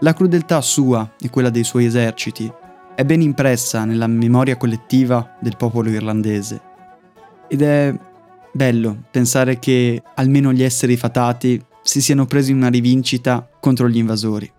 La 0.01 0.13
crudeltà 0.13 0.61
sua 0.61 1.15
e 1.21 1.31
quella 1.31 1.51
dei 1.51 1.65
suoi 1.65 1.87
eserciti 1.87 2.51
è 2.95 3.05
ben 3.05 3.21
impressa 3.21 3.85
nella 3.85 4.07
memoria 4.07 4.57
collettiva 4.57 5.37
del 5.41 5.57
popolo 5.57 5.91
irlandese 5.91 6.61
ed 7.49 7.63
è 7.63 7.95
bello 8.53 9.05
pensare 9.11 9.59
che 9.59 10.03
almeno 10.15 10.53
gli 10.53 10.63
esseri 10.63 10.97
fatati 10.97 11.63
si 11.83 12.01
siano 12.01 12.27
presi 12.27 12.53
una 12.53 12.69
rivincita 12.69 13.49
contro 13.61 13.89
gli 13.89 13.99
invasori. 13.99 14.51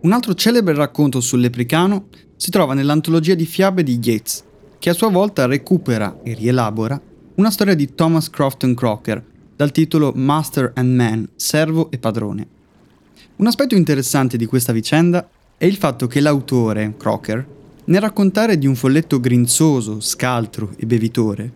Un 0.00 0.12
altro 0.12 0.34
celebre 0.34 0.74
racconto 0.74 1.20
sul 1.20 1.40
lepricano 1.40 2.06
si 2.36 2.50
trova 2.50 2.72
nell'antologia 2.72 3.34
di 3.34 3.44
fiabe 3.44 3.82
di 3.82 3.98
Yeats, 4.00 4.44
che 4.78 4.90
a 4.90 4.94
sua 4.94 5.08
volta 5.08 5.46
recupera 5.46 6.20
e 6.22 6.34
rielabora 6.34 7.00
una 7.34 7.50
storia 7.50 7.74
di 7.74 7.96
Thomas 7.96 8.30
Crofton 8.30 8.74
Crocker 8.74 9.24
dal 9.56 9.72
titolo 9.72 10.12
Master 10.14 10.70
and 10.76 10.94
Man, 10.94 11.28
servo 11.34 11.90
e 11.90 11.98
padrone. 11.98 12.46
Un 13.36 13.48
aspetto 13.48 13.74
interessante 13.74 14.36
di 14.36 14.46
questa 14.46 14.72
vicenda 14.72 15.28
è 15.56 15.64
il 15.64 15.74
fatto 15.74 16.06
che 16.06 16.20
l'autore, 16.20 16.94
Crocker, 16.96 17.46
nel 17.86 18.00
raccontare 18.00 18.56
di 18.56 18.68
un 18.68 18.76
folletto 18.76 19.18
grinzoso, 19.18 19.98
scaltro 19.98 20.74
e 20.76 20.86
bevitore, 20.86 21.52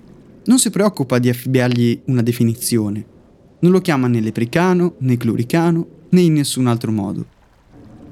non 0.46 0.58
si 0.58 0.70
preoccupa 0.70 1.20
di 1.20 1.28
affibbiargli 1.28 2.02
una 2.06 2.22
definizione. 2.22 3.06
Non 3.60 3.70
lo 3.70 3.80
chiama 3.80 4.08
né 4.08 4.20
lepricano, 4.20 4.96
né 4.98 5.16
cluricano, 5.16 5.86
né 6.08 6.20
in 6.22 6.32
nessun 6.32 6.66
altro 6.66 6.90
modo. 6.90 7.40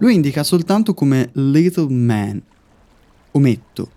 Lo 0.00 0.08
indica 0.08 0.42
soltanto 0.42 0.92
come 0.92 1.30
little 1.32 1.88
man, 1.88 2.42
ometto. 3.30 3.90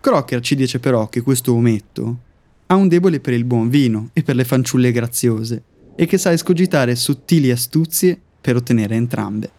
Crocker 0.00 0.40
ci 0.40 0.56
dice 0.56 0.80
però 0.80 1.08
che 1.08 1.20
questo 1.20 1.52
ometto 1.52 2.18
ha 2.66 2.74
un 2.74 2.88
debole 2.88 3.20
per 3.20 3.34
il 3.34 3.44
buon 3.44 3.68
vino 3.68 4.10
e 4.12 4.22
per 4.22 4.34
le 4.34 4.44
fanciulle 4.44 4.90
graziose 4.90 5.62
e 5.94 6.06
che 6.06 6.18
sa 6.18 6.32
escogitare 6.32 6.96
sottili 6.96 7.50
astuzie 7.50 8.18
per 8.40 8.56
ottenere 8.56 8.94
entrambe. 8.94 9.50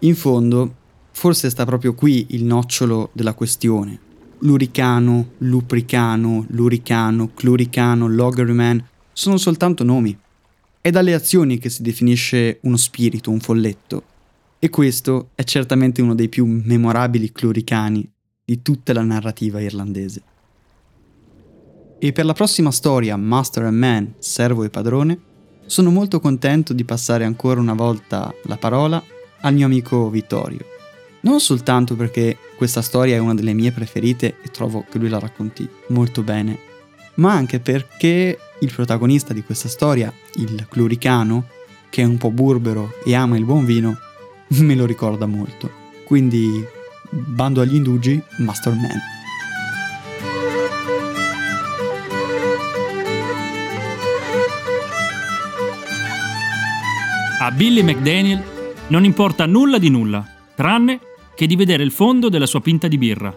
In 0.00 0.14
fondo, 0.14 0.82
Forse 1.14 1.48
sta 1.48 1.64
proprio 1.64 1.94
qui 1.94 2.26
il 2.30 2.44
nocciolo 2.44 3.10
della 3.12 3.34
questione. 3.34 3.98
Luricano, 4.40 5.30
lupricano, 5.38 6.44
luricano, 6.48 7.30
cluricano, 7.32 8.08
loggerman 8.08 8.84
sono 9.12 9.38
soltanto 9.38 9.84
nomi. 9.84 10.18
È 10.80 10.90
dalle 10.90 11.14
azioni 11.14 11.58
che 11.58 11.70
si 11.70 11.82
definisce 11.82 12.58
uno 12.62 12.76
spirito, 12.76 13.30
un 13.30 13.38
folletto. 13.38 14.02
E 14.64 14.70
questo 14.70 15.32
è 15.34 15.44
certamente 15.44 16.00
uno 16.00 16.14
dei 16.14 16.30
più 16.30 16.46
memorabili 16.46 17.30
cluricani 17.32 18.10
di 18.42 18.62
tutta 18.62 18.94
la 18.94 19.02
narrativa 19.02 19.60
irlandese. 19.60 20.22
E 21.98 22.12
per 22.12 22.24
la 22.24 22.32
prossima 22.32 22.70
storia, 22.70 23.14
Master 23.18 23.64
and 23.64 23.76
Man, 23.76 24.14
servo 24.20 24.64
e 24.64 24.70
padrone, 24.70 25.20
sono 25.66 25.90
molto 25.90 26.18
contento 26.18 26.72
di 26.72 26.82
passare 26.86 27.24
ancora 27.24 27.60
una 27.60 27.74
volta 27.74 28.34
la 28.44 28.56
parola 28.56 29.04
al 29.42 29.52
mio 29.52 29.66
amico 29.66 30.08
Vittorio. 30.08 30.64
Non 31.20 31.40
soltanto 31.40 31.94
perché 31.94 32.38
questa 32.56 32.80
storia 32.80 33.16
è 33.16 33.18
una 33.18 33.34
delle 33.34 33.52
mie 33.52 33.70
preferite 33.70 34.36
e 34.42 34.48
trovo 34.48 34.86
che 34.88 34.96
lui 34.98 35.10
la 35.10 35.18
racconti 35.18 35.68
molto 35.88 36.22
bene, 36.22 36.58
ma 37.16 37.34
anche 37.34 37.60
perché 37.60 38.38
il 38.60 38.72
protagonista 38.72 39.34
di 39.34 39.42
questa 39.42 39.68
storia, 39.68 40.10
il 40.36 40.66
Cluricano, 40.70 41.48
che 41.90 42.00
è 42.00 42.06
un 42.06 42.16
po' 42.16 42.30
burbero 42.30 42.94
e 43.04 43.14
ama 43.14 43.36
il 43.36 43.44
buon 43.44 43.66
vino, 43.66 43.98
me 44.60 44.74
lo 44.74 44.86
ricorda 44.86 45.26
molto. 45.26 45.70
Quindi, 46.04 46.64
bando 47.10 47.60
agli 47.60 47.74
indugi, 47.74 48.20
Master 48.38 48.74
Man. 48.74 49.00
A 57.40 57.50
Billy 57.50 57.82
McDaniel 57.82 58.42
non 58.88 59.04
importa 59.04 59.44
nulla 59.44 59.78
di 59.78 59.90
nulla, 59.90 60.26
tranne 60.54 60.98
che 61.34 61.46
di 61.46 61.56
vedere 61.56 61.82
il 61.82 61.90
fondo 61.90 62.28
della 62.28 62.46
sua 62.46 62.60
pinta 62.60 62.88
di 62.88 62.96
birra. 62.96 63.36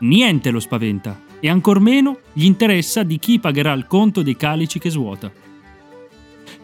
Niente 0.00 0.50
lo 0.50 0.58
spaventa 0.58 1.20
e 1.38 1.48
ancor 1.48 1.78
meno 1.78 2.18
gli 2.32 2.44
interessa 2.44 3.02
di 3.02 3.18
chi 3.18 3.38
pagherà 3.38 3.72
il 3.72 3.86
conto 3.86 4.22
dei 4.22 4.36
calici 4.36 4.78
che 4.78 4.90
svuota. 4.90 5.30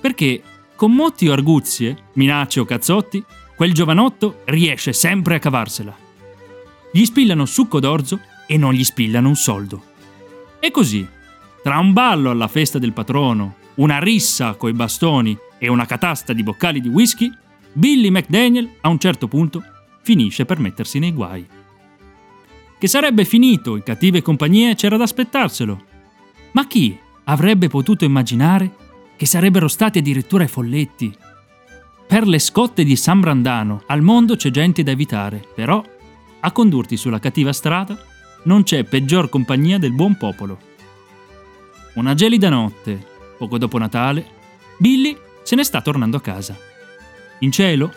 Perché, 0.00 0.42
con 0.74 0.92
motti 0.92 1.28
o 1.28 1.32
arguzie, 1.32 1.96
minacce 2.14 2.60
o 2.60 2.64
cazzotti, 2.64 3.22
quel 3.58 3.72
giovanotto 3.72 4.42
riesce 4.44 4.92
sempre 4.92 5.34
a 5.34 5.38
cavarsela. 5.40 5.92
Gli 6.92 7.04
spillano 7.04 7.44
succo 7.44 7.80
d'orzo 7.80 8.20
e 8.46 8.56
non 8.56 8.72
gli 8.72 8.84
spillano 8.84 9.26
un 9.26 9.34
soldo. 9.34 9.82
E 10.60 10.70
così, 10.70 11.04
tra 11.60 11.80
un 11.80 11.92
ballo 11.92 12.30
alla 12.30 12.46
festa 12.46 12.78
del 12.78 12.92
patrono, 12.92 13.56
una 13.74 13.98
rissa 13.98 14.54
coi 14.54 14.74
bastoni 14.74 15.36
e 15.58 15.66
una 15.66 15.86
catasta 15.86 16.32
di 16.32 16.44
boccali 16.44 16.80
di 16.80 16.86
whisky, 16.86 17.32
Billy 17.72 18.10
McDaniel 18.10 18.76
a 18.80 18.90
un 18.90 19.00
certo 19.00 19.26
punto 19.26 19.60
finisce 20.02 20.44
per 20.44 20.60
mettersi 20.60 21.00
nei 21.00 21.12
guai. 21.12 21.44
Che 22.78 22.86
sarebbe 22.86 23.24
finito 23.24 23.74
in 23.74 23.82
cattive 23.82 24.22
compagnie 24.22 24.76
c'era 24.76 24.96
da 24.96 25.02
aspettarselo. 25.02 25.84
Ma 26.52 26.64
chi 26.68 26.96
avrebbe 27.24 27.66
potuto 27.66 28.04
immaginare 28.04 28.72
che 29.16 29.26
sarebbero 29.26 29.66
stati 29.66 29.98
addirittura 29.98 30.44
i 30.44 30.48
folletti? 30.48 31.12
Per 32.08 32.26
le 32.26 32.38
scotte 32.38 32.84
di 32.84 32.96
San 32.96 33.20
Brandano 33.20 33.82
al 33.84 34.00
mondo 34.00 34.34
c'è 34.34 34.48
gente 34.50 34.82
da 34.82 34.92
evitare, 34.92 35.46
però 35.54 35.84
a 36.40 36.52
condurti 36.52 36.96
sulla 36.96 37.18
cattiva 37.18 37.52
strada 37.52 38.02
non 38.44 38.62
c'è 38.62 38.84
peggior 38.84 39.28
compagnia 39.28 39.76
del 39.76 39.92
buon 39.92 40.16
popolo. 40.16 40.58
Una 41.96 42.14
gelida 42.14 42.48
notte, 42.48 43.06
poco 43.36 43.58
dopo 43.58 43.76
Natale, 43.76 44.24
Billy 44.78 45.14
se 45.42 45.54
ne 45.54 45.64
sta 45.64 45.82
tornando 45.82 46.16
a 46.16 46.22
casa. 46.22 46.56
In 47.40 47.52
cielo, 47.52 47.92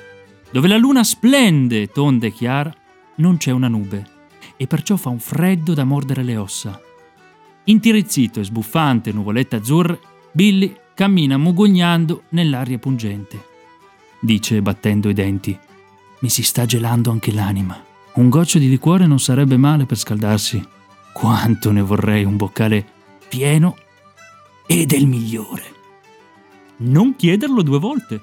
dove 0.52 0.68
la 0.68 0.78
luna 0.78 1.06
splende 1.06 1.88
tonda 1.88 2.28
e 2.28 2.34
chiara, 2.34 2.76
non 3.16 3.38
c'è 3.38 3.52
una 3.52 3.70
nube 3.70 4.06
e 4.58 4.68
perciò 4.68 4.98
fa 4.98 5.08
un 5.08 5.20
freddo 5.20 5.74
da 5.74 5.86
mordere 5.86 6.24
le 6.24 6.36
ossa. 6.36 6.82
Intirizzito 7.64 8.42
e 8.42 8.44
sbuffante 8.44 9.14
nuvolette 9.14 9.56
azzurre, 9.56 10.00
Billy 10.34 10.76
cammina 10.94 11.38
mugognando 11.38 12.24
nell'aria 12.32 12.78
pungente. 12.78 13.51
Dice 14.24 14.62
battendo 14.62 15.10
i 15.10 15.14
denti: 15.14 15.58
Mi 16.20 16.30
si 16.30 16.44
sta 16.44 16.66
gelando 16.66 17.10
anche 17.10 17.34
l'anima. 17.34 17.84
Un 18.14 18.30
goccio 18.30 18.60
di 18.60 18.70
liquore 18.70 19.08
non 19.08 19.20
sarebbe 19.20 19.58
male 19.58 19.86
per 19.86 19.98
scaldarsi. 19.98 20.64
Quanto 21.12 21.72
ne 21.72 21.82
vorrei 21.82 22.24
un 22.24 22.38
boccale 22.38 22.86
pieno 23.28 23.76
e 24.68 24.86
del 24.86 25.08
migliore. 25.08 25.64
Non 26.78 27.16
chiederlo 27.16 27.64
due 27.64 27.80
volte, 27.80 28.22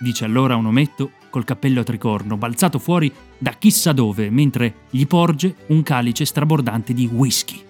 dice 0.00 0.24
allora 0.24 0.56
un 0.56 0.66
ometto 0.66 1.12
col 1.30 1.44
cappello 1.44 1.80
a 1.80 1.84
tricorno, 1.84 2.36
balzato 2.36 2.78
fuori 2.78 3.12
da 3.38 3.52
chissà 3.52 3.92
dove, 3.92 4.30
mentre 4.30 4.74
gli 4.90 5.06
porge 5.06 5.54
un 5.68 5.82
calice 5.82 6.24
strabordante 6.24 6.92
di 6.92 7.06
whisky. 7.06 7.62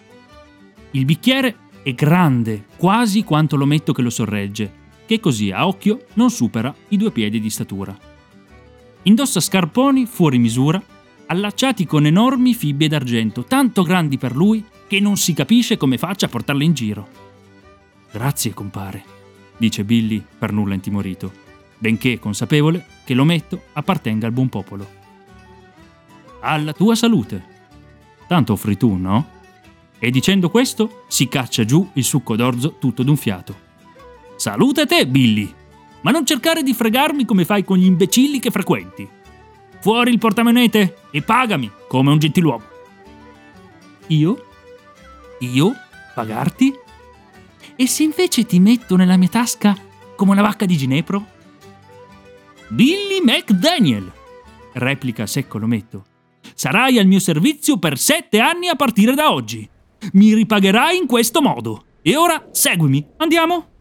Il 0.93 1.05
bicchiere 1.05 1.57
è 1.83 1.93
grande, 1.93 2.65
quasi 2.77 3.23
quanto 3.23 3.57
l'ometto 3.57 3.93
che 3.93 4.03
lo 4.03 4.11
sorregge, 4.11 4.83
che 5.07 5.21
così 5.21 5.51
a 5.51 5.67
occhio 5.67 6.07
non 6.15 6.31
supera 6.31 6.75
i 6.89 6.97
due 6.97 7.11
piedi 7.11 7.41
di 7.41 7.51
statura. 7.51 7.97
Indossa 9.03 9.41
scarponi 9.41 10.07
fuori 10.07 10.39
misura, 10.39 10.83
allacciati 11.27 11.85
con 11.85 12.07
enormi 12.07 12.55
fibbie 12.55 12.89
d'argento, 12.89 13.45
tanto 13.45 13.83
grandi 13.83 14.19
per 14.19 14.35
lui 14.35 14.65
che 14.87 15.01
non 15.01 15.17
si 15.17 15.35
capisce 15.35 15.77
come 15.77 15.99
faccia 15.99 16.27
a 16.27 16.29
portarle 16.29 16.65
in 16.65 16.73
giro. 16.73 17.09
Grazie, 18.11 18.55
compare, 18.55 19.05
dice 19.57 19.85
Billy 19.85 20.25
per 20.39 20.53
nulla 20.53 20.75
intimorito, 20.75 21.33
benché 21.79 22.19
consapevole 22.19 22.87
che 23.05 23.15
l'ometto 23.15 23.65
appartenga 23.73 24.27
al 24.27 24.33
buon 24.33 24.49
popolo. 24.49 24.89
Alla 26.41 26.73
tua 26.73 26.95
salute. 26.95 27.53
Tanto 28.27 28.53
offri 28.53 28.77
tu, 28.77 28.97
no? 28.97 29.29
E 29.99 30.11
dicendo 30.11 30.51
questo 30.51 31.05
si 31.09 31.29
caccia 31.29 31.65
giù 31.65 31.89
il 31.95 32.05
succo 32.05 32.37
d'orzo 32.37 32.77
tutto 32.79 33.03
d'un 33.03 33.17
fiato. 33.17 33.64
Salute 34.45 34.85
te, 34.85 35.07
Billy! 35.07 35.51
Ma 36.03 36.11
non 36.11 36.27
cercare 36.27 36.63
di 36.63 36.75
fregarmi 36.75 37.25
come 37.25 37.47
fai 37.47 37.65
con 37.65 37.79
gli 37.79 37.87
imbecilli 37.87 38.41
che 38.41 38.51
frequenti. 38.51 39.09
Fuori 39.81 40.11
il 40.11 40.19
portamonete 40.19 40.97
e 41.11 41.23
pagami 41.23 41.71
come 41.89 42.11
un 42.11 42.19
gentiluomo. 42.19 42.65
Io? 44.09 44.47
Io? 45.39 45.73
Pagarti? 46.15 46.75
E 47.75 47.87
se 47.87 48.03
invece 48.03 48.45
ti 48.45 48.61
metto 48.61 48.97
nella 48.97 49.17
mia 49.17 49.29
tasca 49.29 49.75
come 50.15 50.33
una 50.33 50.43
vacca 50.43 50.67
di 50.67 50.77
ginepro? 50.77 51.27
Billy 52.69 53.23
McDaniel, 53.23 54.13
replica 54.75 55.27
secco 55.27 55.57
l'ometto. 55.57 56.05
Sarai 56.55 56.99
al 56.99 57.07
mio 57.07 57.19
servizio 57.19 57.79
per 57.79 57.97
sette 57.97 58.41
anni 58.41 58.69
a 58.69 58.77
partire 58.77 59.15
da 59.15 59.33
oggi. 59.33 59.67
Mi 60.13 60.35
ripagherai 60.35 60.99
in 60.99 61.07
questo 61.07 61.41
modo. 61.41 61.85
E 62.03 62.15
ora 62.15 62.49
seguimi, 62.51 63.07
andiamo? 63.17 63.73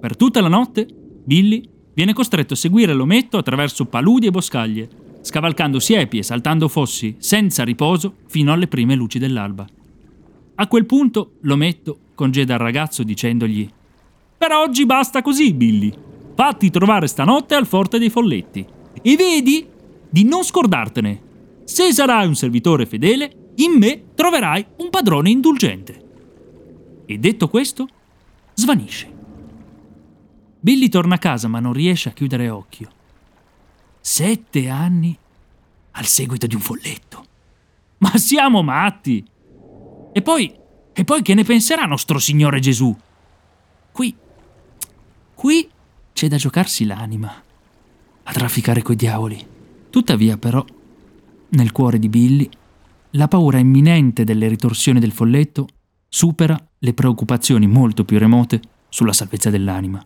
Per 0.00 0.16
tutta 0.16 0.40
la 0.40 0.48
notte, 0.48 0.86
Billy 1.24 1.62
viene 1.92 2.12
costretto 2.14 2.54
a 2.54 2.56
seguire 2.56 2.94
l'ometto 2.94 3.36
attraverso 3.36 3.84
paludi 3.84 4.26
e 4.26 4.30
boscaglie, 4.30 4.88
scavalcando 5.20 5.78
siepi 5.78 6.18
e 6.18 6.22
saltando 6.22 6.68
fossi, 6.68 7.16
senza 7.18 7.62
riposo, 7.62 8.14
fino 8.26 8.52
alle 8.52 8.66
prime 8.66 8.94
luci 8.94 9.18
dell'alba. 9.18 9.66
A 10.54 10.66
quel 10.66 10.86
punto 10.86 11.32
l'ometto 11.42 11.98
congeda 12.14 12.54
il 12.54 12.60
ragazzo 12.60 13.02
dicendogli 13.02 13.68
Per 14.38 14.52
oggi 14.52 14.86
basta 14.86 15.20
così, 15.20 15.52
Billy. 15.52 15.92
Fatti 16.34 16.70
trovare 16.70 17.06
stanotte 17.06 17.54
al 17.54 17.66
Forte 17.66 17.98
dei 17.98 18.08
Folletti. 18.08 18.64
E 19.02 19.16
vedi 19.16 19.66
di 20.08 20.24
non 20.24 20.42
scordartene. 20.42 21.28
Se 21.64 21.92
sarai 21.92 22.26
un 22.26 22.34
servitore 22.34 22.86
fedele, 22.86 23.52
in 23.56 23.72
me 23.72 24.04
troverai 24.14 24.64
un 24.78 24.88
padrone 24.90 25.30
indulgente. 25.30 26.08
E 27.04 27.18
detto 27.18 27.48
questo, 27.48 27.86
svanisce. 28.54 29.09
Billy 30.60 30.88
torna 30.88 31.16
a 31.16 31.18
casa 31.18 31.48
ma 31.48 31.58
non 31.58 31.72
riesce 31.72 32.10
a 32.10 32.12
chiudere 32.12 32.48
occhio. 32.48 32.90
Sette 34.00 34.68
anni 34.68 35.16
al 35.92 36.06
seguito 36.06 36.46
di 36.46 36.54
un 36.54 36.60
folletto. 36.60 37.24
Ma 37.98 38.16
siamo 38.16 38.62
matti! 38.62 39.24
E 40.12 40.22
poi 40.22 40.58
e 40.92 41.04
poi 41.04 41.22
che 41.22 41.34
ne 41.34 41.44
penserà 41.44 41.86
nostro 41.86 42.18
Signore 42.18 42.60
Gesù? 42.60 42.94
Qui, 43.92 44.14
qui 45.34 45.68
c'è 46.12 46.28
da 46.28 46.36
giocarsi 46.36 46.84
l'anima, 46.84 47.32
a 48.22 48.32
trafficare 48.32 48.82
coi 48.82 48.96
diavoli. 48.96 49.42
Tuttavia, 49.88 50.36
però, 50.36 50.64
nel 51.48 51.72
cuore 51.72 51.98
di 51.98 52.08
Billy, 52.08 52.48
la 53.12 53.28
paura 53.28 53.58
imminente 53.58 54.24
delle 54.24 54.48
ritorsioni 54.48 55.00
del 55.00 55.12
folletto 55.12 55.68
supera 56.08 56.62
le 56.78 56.92
preoccupazioni 56.92 57.66
molto 57.66 58.04
più 58.04 58.18
remote 58.18 58.60
sulla 58.88 59.12
salvezza 59.12 59.48
dell'anima. 59.48 60.04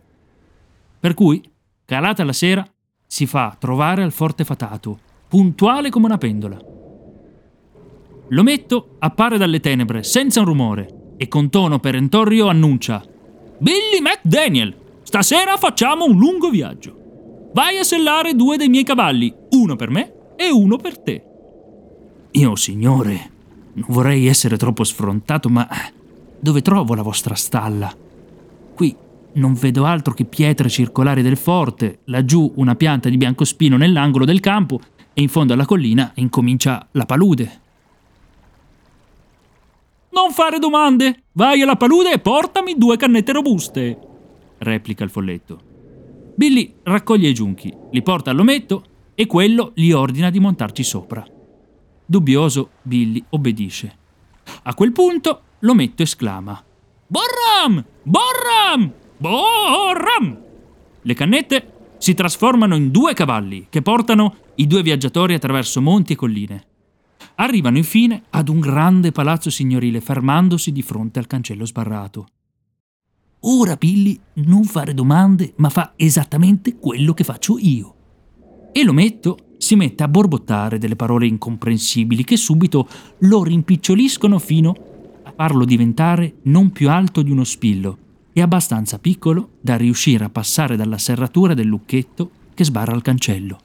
Per 1.05 1.13
cui, 1.13 1.39
calata 1.85 2.23
la 2.23 2.33
sera, 2.33 2.67
si 3.05 3.27
fa 3.27 3.55
trovare 3.59 4.01
al 4.01 4.11
forte 4.11 4.43
fatato, 4.43 4.97
puntuale 5.27 5.91
come 5.91 6.07
una 6.07 6.17
pendola. 6.17 6.57
L'ometto 8.29 8.95
appare 8.97 9.37
dalle 9.37 9.59
tenebre 9.59 10.01
senza 10.01 10.39
un 10.39 10.47
rumore 10.47 11.13
e 11.17 11.27
con 11.27 11.51
tono 11.51 11.77
perentorio 11.77 12.47
annuncia: 12.47 13.05
Billy 13.59 14.01
McDaniel, 14.01 14.75
stasera 15.03 15.57
facciamo 15.57 16.05
un 16.05 16.17
lungo 16.17 16.49
viaggio. 16.49 17.51
Vai 17.53 17.77
a 17.77 17.83
sellare 17.83 18.33
due 18.33 18.57
dei 18.57 18.69
miei 18.69 18.83
cavalli, 18.83 19.31
uno 19.51 19.75
per 19.75 19.91
me 19.91 20.11
e 20.35 20.49
uno 20.49 20.77
per 20.77 20.97
te. 20.97 21.23
Io, 22.31 22.55
signore, 22.55 23.29
non 23.73 23.85
vorrei 23.89 24.25
essere 24.25 24.57
troppo 24.57 24.83
sfrontato, 24.83 25.49
ma 25.49 25.69
dove 26.39 26.63
trovo 26.63 26.95
la 26.95 27.03
vostra 27.03 27.35
stalla? 27.35 27.95
Non 29.35 29.53
vedo 29.53 29.83
altro 29.83 30.13
che 30.13 30.23
pietre 30.23 30.69
circolari 30.69 31.21
del 31.21 31.35
forte, 31.35 31.99
laggiù 32.05 32.53
una 32.55 32.75
pianta 32.75 33.09
di 33.09 33.17
biancospino 33.17 33.75
nell'angolo 33.75 34.23
del 34.23 34.39
campo 34.39 34.79
e 35.13 35.21
in 35.21 35.27
fondo 35.27 35.53
alla 35.53 35.65
collina 35.65 36.11
incomincia 36.15 36.87
la 36.91 37.05
palude. 37.05 37.61
Non 40.11 40.31
fare 40.31 40.57
domande! 40.57 41.23
Vai 41.33 41.61
alla 41.61 41.75
palude 41.75 42.13
e 42.13 42.19
portami 42.19 42.77
due 42.77 42.95
cannette 42.95 43.33
robuste! 43.33 43.99
replica 44.59 45.03
il 45.03 45.09
folletto. 45.09 45.59
Billy 46.35 46.75
raccoglie 46.83 47.27
i 47.27 47.33
giunchi, 47.33 47.73
li 47.91 48.01
porta 48.01 48.31
all'ometto 48.31 48.83
e 49.15 49.25
quello 49.25 49.71
gli 49.75 49.91
ordina 49.91 50.29
di 50.29 50.39
montarci 50.39 50.83
sopra. 50.83 51.25
Dubbioso, 52.05 52.69
Billy 52.81 53.21
obbedisce. 53.29 53.97
A 54.63 54.73
quel 54.73 54.93
punto 54.93 55.41
l'ometto 55.59 56.03
esclama: 56.03 56.63
Borram! 57.07 57.83
Borram! 58.03 58.93
Borram! 59.17 60.37
Le 61.01 61.13
cannette 61.13 61.71
si 61.97 62.13
trasformano 62.13 62.75
in 62.75 62.91
due 62.91 63.13
cavalli 63.13 63.67
che 63.69 63.81
portano 63.81 64.35
i 64.55 64.67
due 64.67 64.83
viaggiatori 64.83 65.33
attraverso 65.33 65.81
monti 65.81 66.13
e 66.13 66.15
colline. 66.15 66.65
Arrivano 67.35 67.77
infine 67.77 68.23
ad 68.31 68.49
un 68.49 68.59
grande 68.59 69.11
palazzo 69.11 69.49
signorile 69.49 70.01
fermandosi 70.01 70.71
di 70.71 70.81
fronte 70.81 71.19
al 71.19 71.27
cancello 71.27 71.65
sbarrato. 71.65 72.27
Ora 73.41 73.75
Billy 73.75 74.19
non 74.35 74.63
fare 74.65 74.93
domande, 74.93 75.53
ma 75.57 75.69
fa 75.69 75.93
esattamente 75.95 76.75
quello 76.77 77.13
che 77.13 77.23
faccio 77.23 77.57
io. 77.57 77.93
E 78.73 78.83
l'ometto 78.83 79.37
si 79.57 79.75
mette 79.75 80.03
a 80.03 80.07
borbottare 80.09 80.77
delle 80.77 80.95
parole 80.95 81.27
incomprensibili 81.27 82.23
che 82.23 82.35
subito 82.35 82.87
lo 83.19 83.43
rimpiccioliscono 83.43 84.39
fino 84.39 84.75
a 85.23 85.33
farlo 85.33 85.63
diventare 85.63 86.35
non 86.43 86.71
più 86.71 86.89
alto 86.89 87.21
di 87.21 87.31
uno 87.31 87.45
spillo 87.45 87.99
e 88.37 88.41
abbastanza 88.41 88.99
piccolo 88.99 89.51
da 89.61 89.77
riuscire 89.77 90.25
a 90.25 90.29
passare 90.29 90.75
dalla 90.75 90.97
serratura 90.97 91.53
del 91.53 91.67
lucchetto 91.67 92.31
che 92.53 92.65
sbarra 92.65 92.93
il 92.93 93.01
cancello. 93.01 93.57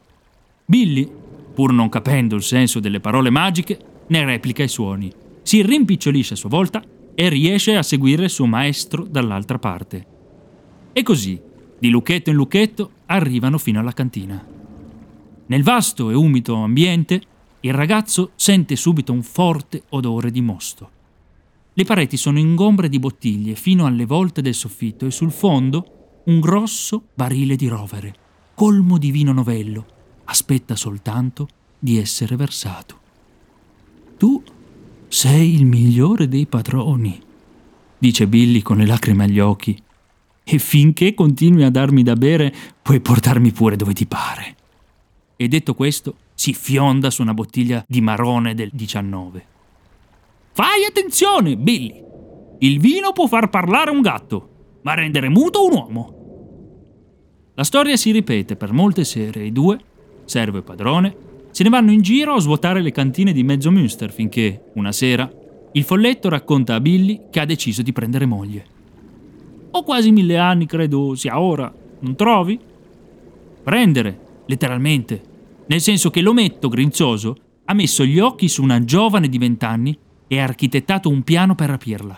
Billy, 0.65 1.11
pur 1.53 1.73
non 1.73 1.89
capendo 1.89 2.37
il 2.37 2.45
senso 2.45 2.79
delle 2.79 3.01
parole 3.01 3.31
magiche, 3.31 3.77
ne 4.07 4.25
replica 4.25 4.63
i 4.63 4.69
suoni, 4.69 5.13
si 5.43 5.61
rimpicciolisce 5.63 6.35
a 6.35 6.37
sua 6.37 6.51
volta 6.51 6.85
e 7.17 7.29
riesce 7.29 7.75
a 7.75 7.83
seguire 7.83 8.23
il 8.23 8.31
suo 8.31 8.47
maestro 8.47 9.03
dall'altra 9.03 9.59
parte. 9.59 10.07
E 10.93 11.03
così, 11.03 11.41
di 11.77 11.91
lucchetto 11.91 12.31
in 12.31 12.37
lucchetto, 12.37 12.93
arrivano 13.07 13.59
fino 13.59 13.81
alla 13.81 13.93
cantina. 13.93 14.41
Nel 15.47 15.65
vasto 15.65 16.11
e 16.11 16.15
umido 16.15 16.55
ambiente, 16.55 17.21
il 17.63 17.75
ragazzo 17.75 18.31
sente 18.37 18.77
subito 18.77 19.13
un 19.13 19.25
forte 19.25 19.83
odore 19.89 20.31
di 20.31 20.41
mosto. 20.41 20.91
Le 21.81 21.87
pareti 21.87 22.19
sono 22.19 22.39
ingombre 22.39 22.91
di 22.91 22.99
bottiglie 22.99 23.55
fino 23.55 23.87
alle 23.87 24.05
volte 24.05 24.43
del 24.43 24.53
soffitto 24.53 25.07
e 25.07 25.11
sul 25.11 25.31
fondo 25.31 26.21
un 26.25 26.39
grosso 26.39 27.05
barile 27.15 27.57
di 27.57 27.69
rovere, 27.69 28.15
colmo 28.55 28.99
di 28.99 29.11
vino 29.11 29.33
novello, 29.33 29.87
aspetta 30.25 30.77
soltanto 30.77 31.49
di 31.79 31.97
essere 31.97 32.37
versato. 32.37 32.99
Tu 34.19 34.43
sei 35.09 35.55
il 35.55 35.65
migliore 35.65 36.29
dei 36.29 36.45
padroni, 36.45 37.19
dice 37.97 38.27
Billy 38.27 38.61
con 38.61 38.77
le 38.77 38.85
lacrime 38.85 39.25
agli 39.25 39.41
occhi, 39.41 39.83
e 40.45 40.59
finché 40.59 41.15
continui 41.15 41.65
a 41.65 41.71
darmi 41.71 42.03
da 42.03 42.13
bere 42.13 42.55
puoi 42.83 43.01
portarmi 43.01 43.53
pure 43.53 43.77
dove 43.77 43.95
ti 43.95 44.05
pare 44.05 44.57
e 45.35 45.49
detto 45.49 45.73
questo 45.73 46.17
si 46.35 46.53
fionda 46.53 47.09
su 47.09 47.23
una 47.23 47.33
bottiglia 47.33 47.83
di 47.89 48.03
marrone 48.03 48.55
del 48.55 48.69
19. 48.71 49.47
Fai 50.61 50.85
attenzione, 50.87 51.57
Billy! 51.57 52.05
Il 52.59 52.81
vino 52.81 53.13
può 53.13 53.27
far 53.27 53.49
parlare 53.49 53.91
un 53.91 54.03
gatto, 54.03 54.81
ma 54.83 54.93
rendere 54.93 55.31
muto 55.31 55.65
un 55.65 55.73
uomo. 55.73 56.15
La 57.55 57.65
storia 57.65 57.97
si 57.97 58.11
ripete 58.11 58.57
per 58.57 58.71
molte 58.71 59.05
sere 59.05 59.41
e 59.41 59.47
i 59.47 59.53
due, 59.53 59.79
servo 60.27 60.59
e 60.59 60.63
padrone, 60.63 61.17
se 61.51 61.63
ne 61.63 61.71
vanno 61.71 61.93
in 61.93 62.03
giro 62.03 62.35
a 62.35 62.41
svuotare 62.41 62.83
le 62.83 62.93
cantine 62.93 63.33
di 63.33 63.43
mezzo 63.43 63.71
Münster 63.71 64.13
finché, 64.13 64.65
una 64.75 64.93
sera, 64.93 65.33
il 65.73 65.83
folletto 65.83 66.29
racconta 66.29 66.75
a 66.75 66.81
Billy 66.81 67.29
che 67.31 67.41
ha 67.41 67.47
deciso 67.47 67.81
di 67.81 67.95
prendere 67.95 68.27
moglie. 68.27 68.65
Ho 69.71 69.83
quasi 69.83 70.11
mille 70.11 70.37
anni, 70.37 70.67
credo 70.67 71.15
sia 71.15 71.41
ora, 71.41 71.73
non 72.01 72.15
trovi? 72.17 72.61
Prendere, 73.63 74.19
letteralmente, 74.45 75.23
nel 75.69 75.81
senso 75.81 76.11
che 76.11 76.21
l'ometto 76.21 76.69
grinzoso 76.69 77.35
ha 77.65 77.73
messo 77.73 78.05
gli 78.05 78.19
occhi 78.19 78.47
su 78.47 78.63
una 78.63 78.85
giovane 78.85 79.31
di 79.31 79.39
vent'anni 79.39 79.99
e 80.33 80.39
ha 80.39 80.45
architettato 80.45 81.09
un 81.09 81.25
piano 81.25 81.57
per 81.57 81.71
rapirla. 81.71 82.17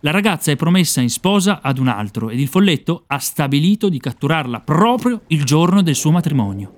La 0.00 0.10
ragazza 0.10 0.50
è 0.50 0.56
promessa 0.56 1.02
in 1.02 1.10
sposa 1.10 1.60
ad 1.60 1.76
un 1.76 1.88
altro 1.88 2.30
ed 2.30 2.40
il 2.40 2.48
folletto 2.48 3.04
ha 3.08 3.18
stabilito 3.18 3.90
di 3.90 4.00
catturarla 4.00 4.60
proprio 4.60 5.20
il 5.26 5.44
giorno 5.44 5.82
del 5.82 5.94
suo 5.94 6.12
matrimonio. 6.12 6.72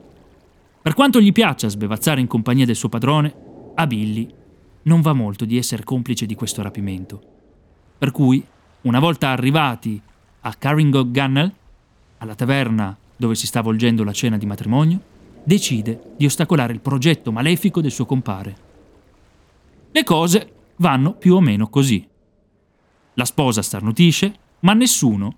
Per 0.82 0.94
quanto 0.94 1.20
gli 1.20 1.30
piaccia 1.30 1.68
sbevazzare 1.68 2.20
in 2.20 2.26
compagnia 2.26 2.64
del 2.64 2.74
suo 2.74 2.88
padrone, 2.88 3.32
a 3.76 3.86
Billy 3.86 4.28
non 4.82 5.00
va 5.00 5.12
molto 5.12 5.44
di 5.44 5.56
essere 5.56 5.84
complice 5.84 6.26
di 6.26 6.34
questo 6.34 6.60
rapimento. 6.60 7.22
Per 7.96 8.10
cui, 8.10 8.44
una 8.80 8.98
volta 8.98 9.28
arrivati 9.28 10.00
a 10.40 10.54
Carrington 10.54 11.12
Gunnell, 11.12 11.52
alla 12.18 12.34
taverna 12.34 12.96
dove 13.16 13.36
si 13.36 13.46
sta 13.46 13.60
volgendo 13.60 14.02
la 14.02 14.12
cena 14.12 14.36
di 14.36 14.46
matrimonio, 14.46 15.00
decide 15.44 16.14
di 16.16 16.26
ostacolare 16.26 16.72
il 16.72 16.80
progetto 16.80 17.30
malefico 17.30 17.80
del 17.80 17.92
suo 17.92 18.06
compare. 18.06 18.66
Le 19.98 20.04
cose 20.04 20.52
vanno 20.76 21.14
più 21.14 21.34
o 21.34 21.40
meno 21.40 21.68
così. 21.68 22.06
La 23.14 23.24
sposa 23.24 23.62
starnutisce, 23.62 24.32
ma 24.60 24.72
nessuno, 24.72 25.36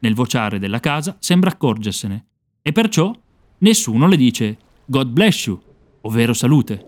nel 0.00 0.16
vociare 0.16 0.58
della 0.58 0.80
casa, 0.80 1.16
sembra 1.20 1.50
accorgersene, 1.50 2.26
e 2.60 2.72
perciò 2.72 3.16
nessuno 3.58 4.08
le 4.08 4.16
dice 4.16 4.58
God 4.84 5.10
bless 5.10 5.46
you, 5.46 5.60
ovvero 6.00 6.32
salute. 6.32 6.84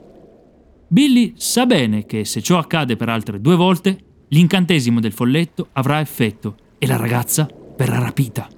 Billy 0.89 1.35
sa 1.37 1.65
bene 1.65 2.07
che 2.07 2.25
se 2.25 2.43
ciò 2.43 2.59
accade 2.59 2.97
per 2.97 3.09
altre 3.09 3.41
due 3.41 3.55
volte, 3.55 4.25
l'incantesimo 4.31 4.99
del 4.99 5.13
folletto 5.13 5.69
avrà 5.75 6.01
effetto 6.01 6.57
e 6.77 6.89
la 6.89 6.97
ragazza 6.97 7.49
verrà 7.77 8.01
rapita. 8.01 8.49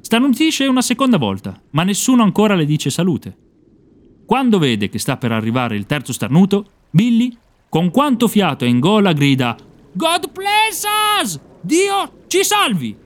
Starnutisce 0.00 0.66
una 0.66 0.80
seconda 0.80 1.18
volta, 1.18 1.60
ma 1.72 1.82
nessuno 1.82 2.22
ancora 2.22 2.54
le 2.54 2.64
dice 2.64 2.88
salute. 2.88 3.36
Quando 4.24 4.58
vede 4.58 4.88
che 4.88 4.98
sta 4.98 5.18
per 5.18 5.32
arrivare 5.32 5.76
il 5.76 5.84
terzo 5.84 6.14
starnuto, 6.14 6.70
Billy, 6.90 7.36
con 7.68 7.90
quanto 7.90 8.28
fiato 8.28 8.64
in 8.64 8.80
gola, 8.80 9.12
grida 9.12 9.56
God 9.92 10.32
bless 10.32 10.84
us! 11.20 11.40
Dio 11.60 12.24
ci 12.26 12.44
salvi! 12.44 12.96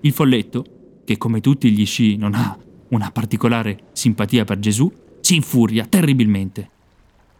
Il 0.00 0.12
folletto, 0.12 0.64
che 1.04 1.16
come 1.16 1.40
tutti 1.40 1.70
gli 1.70 1.86
sci 1.86 2.16
non 2.16 2.34
ha 2.34 2.56
una 2.88 3.10
particolare 3.10 3.88
simpatia 3.92 4.44
per 4.44 4.58
Gesù, 4.58 4.90
si 5.20 5.36
infuria 5.36 5.86
terribilmente. 5.86 6.70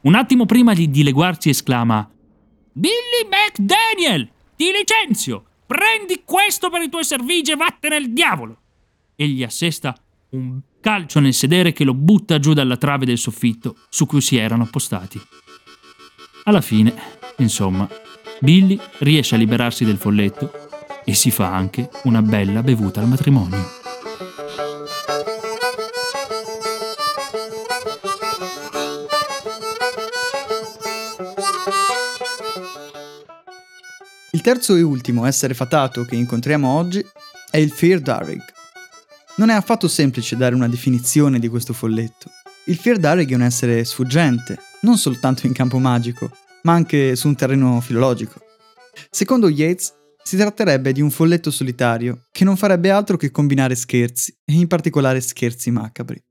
Un 0.02 0.14
attimo 0.14 0.46
prima 0.46 0.74
di 0.74 0.90
dileguarsi 0.90 1.48
esclama 1.48 2.08
Billy 2.72 3.26
McDaniel, 3.28 4.28
ti 4.56 4.70
licenzio! 4.70 5.44
Prendi 5.66 6.22
questo 6.24 6.70
per 6.70 6.80
i 6.82 6.88
tuoi 6.88 7.04
servigi 7.04 7.52
e 7.52 7.56
vattene 7.56 7.96
al 7.96 8.10
diavolo! 8.10 8.60
e 9.20 9.26
gli 9.26 9.42
assesta 9.42 9.92
un 10.30 10.60
calcio 10.80 11.18
nel 11.18 11.34
sedere 11.34 11.72
che 11.72 11.82
lo 11.82 11.92
butta 11.92 12.38
giù 12.38 12.52
dalla 12.52 12.76
trave 12.76 13.04
del 13.04 13.18
soffitto 13.18 13.74
su 13.88 14.06
cui 14.06 14.20
si 14.20 14.36
erano 14.36 14.62
appostati. 14.62 15.20
Alla 16.48 16.62
fine, 16.62 16.94
insomma, 17.36 17.86
Billy 18.40 18.80
riesce 19.00 19.34
a 19.34 19.38
liberarsi 19.38 19.84
del 19.84 19.98
folletto 19.98 20.50
e 21.04 21.12
si 21.12 21.30
fa 21.30 21.54
anche 21.54 21.90
una 22.04 22.22
bella 22.22 22.62
bevuta 22.62 23.02
al 23.02 23.06
matrimonio. 23.06 23.76
Il 34.30 34.40
terzo 34.40 34.74
e 34.74 34.80
ultimo 34.80 35.26
essere 35.26 35.52
fatato 35.52 36.06
che 36.06 36.16
incontriamo 36.16 36.66
oggi 36.66 37.04
è 37.50 37.58
il 37.58 37.70
Fear 37.70 38.00
Darig, 38.00 38.42
non 39.36 39.50
è 39.50 39.54
affatto 39.54 39.86
semplice 39.86 40.34
dare 40.34 40.54
una 40.54 40.68
definizione 40.68 41.38
di 41.38 41.48
questo 41.48 41.74
folletto. 41.74 42.30
Il 42.64 42.76
Firdarig 42.76 43.30
è 43.30 43.34
un 43.34 43.42
essere 43.42 43.84
sfuggente, 43.84 44.58
non 44.82 44.96
soltanto 44.96 45.46
in 45.46 45.52
campo 45.52 45.78
magico, 45.78 46.30
ma 46.62 46.72
anche 46.72 47.16
su 47.16 47.28
un 47.28 47.34
terreno 47.34 47.80
filologico. 47.80 48.40
Secondo 49.10 49.48
Yeats, 49.48 49.94
si 50.22 50.36
tratterebbe 50.36 50.92
di 50.92 51.00
un 51.00 51.10
folletto 51.10 51.50
solitario 51.50 52.26
che 52.30 52.44
non 52.44 52.56
farebbe 52.56 52.90
altro 52.90 53.16
che 53.16 53.30
combinare 53.30 53.74
scherzi, 53.74 54.34
e 54.44 54.52
in 54.54 54.66
particolare 54.66 55.20
scherzi 55.20 55.70
macabri. 55.70 56.22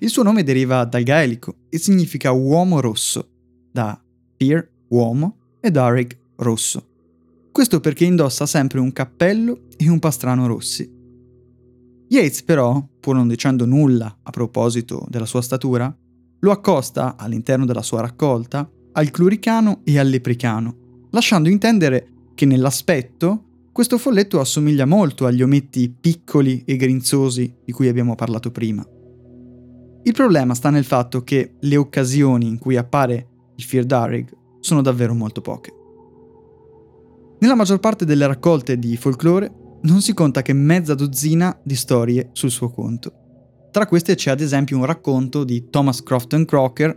Il 0.00 0.10
suo 0.10 0.22
nome 0.22 0.42
deriva 0.42 0.84
dal 0.84 1.02
gaelico 1.02 1.56
e 1.68 1.78
significa 1.78 2.32
uomo 2.32 2.80
rosso, 2.80 3.28
da 3.70 3.98
Fear, 4.36 4.68
uomo, 4.88 5.56
e 5.60 5.70
Darig, 5.70 6.16
rosso. 6.36 6.88
Questo 7.50 7.80
perché 7.80 8.04
indossa 8.04 8.46
sempre 8.46 8.80
un 8.80 8.92
cappello 8.92 9.68
e 9.76 9.88
un 9.88 9.98
pastrano 9.98 10.46
rossi, 10.46 11.00
Yates 12.12 12.42
però, 12.42 12.86
pur 13.00 13.14
non 13.14 13.26
dicendo 13.26 13.64
nulla 13.64 14.18
a 14.22 14.30
proposito 14.30 15.06
della 15.08 15.24
sua 15.24 15.40
statura, 15.40 15.96
lo 16.44 16.50
accosta 16.50 17.16
all'interno 17.16 17.64
della 17.64 17.82
sua 17.82 18.00
raccolta 18.00 18.68
al 18.92 19.10
cluricano 19.10 19.80
e 19.84 19.98
al 19.98 20.08
lepricano, 20.08 21.06
lasciando 21.10 21.48
intendere 21.48 22.08
che 22.34 22.46
nell'aspetto 22.46 23.44
questo 23.72 23.96
folletto 23.96 24.40
assomiglia 24.40 24.84
molto 24.84 25.24
agli 25.24 25.42
ometti 25.42 25.88
piccoli 25.88 26.62
e 26.66 26.76
grinzosi 26.76 27.54
di 27.64 27.72
cui 27.72 27.88
abbiamo 27.88 28.14
parlato 28.14 28.50
prima. 28.50 28.86
Il 30.04 30.12
problema 30.12 30.54
sta 30.54 30.68
nel 30.70 30.84
fatto 30.84 31.22
che 31.22 31.54
le 31.60 31.76
occasioni 31.76 32.48
in 32.48 32.58
cui 32.58 32.76
appare 32.76 33.28
il 33.54 33.62
Firdarig 33.62 34.28
sono 34.60 34.82
davvero 34.82 35.14
molto 35.14 35.40
poche. 35.40 35.72
Nella 37.38 37.54
maggior 37.54 37.78
parte 37.78 38.04
delle 38.04 38.26
raccolte 38.26 38.78
di 38.78 38.96
folklore 38.96 39.78
non 39.82 40.00
si 40.00 40.12
conta 40.12 40.42
che 40.42 40.52
mezza 40.52 40.94
dozzina 40.94 41.56
di 41.62 41.76
storie 41.76 42.30
sul 42.32 42.50
suo 42.50 42.68
conto. 42.70 43.21
Tra 43.72 43.86
queste 43.86 44.16
c'è 44.16 44.30
ad 44.30 44.42
esempio 44.42 44.76
un 44.76 44.84
racconto 44.84 45.44
di 45.44 45.70
Thomas 45.70 46.02
Crofton 46.02 46.44
Crocker 46.44 46.94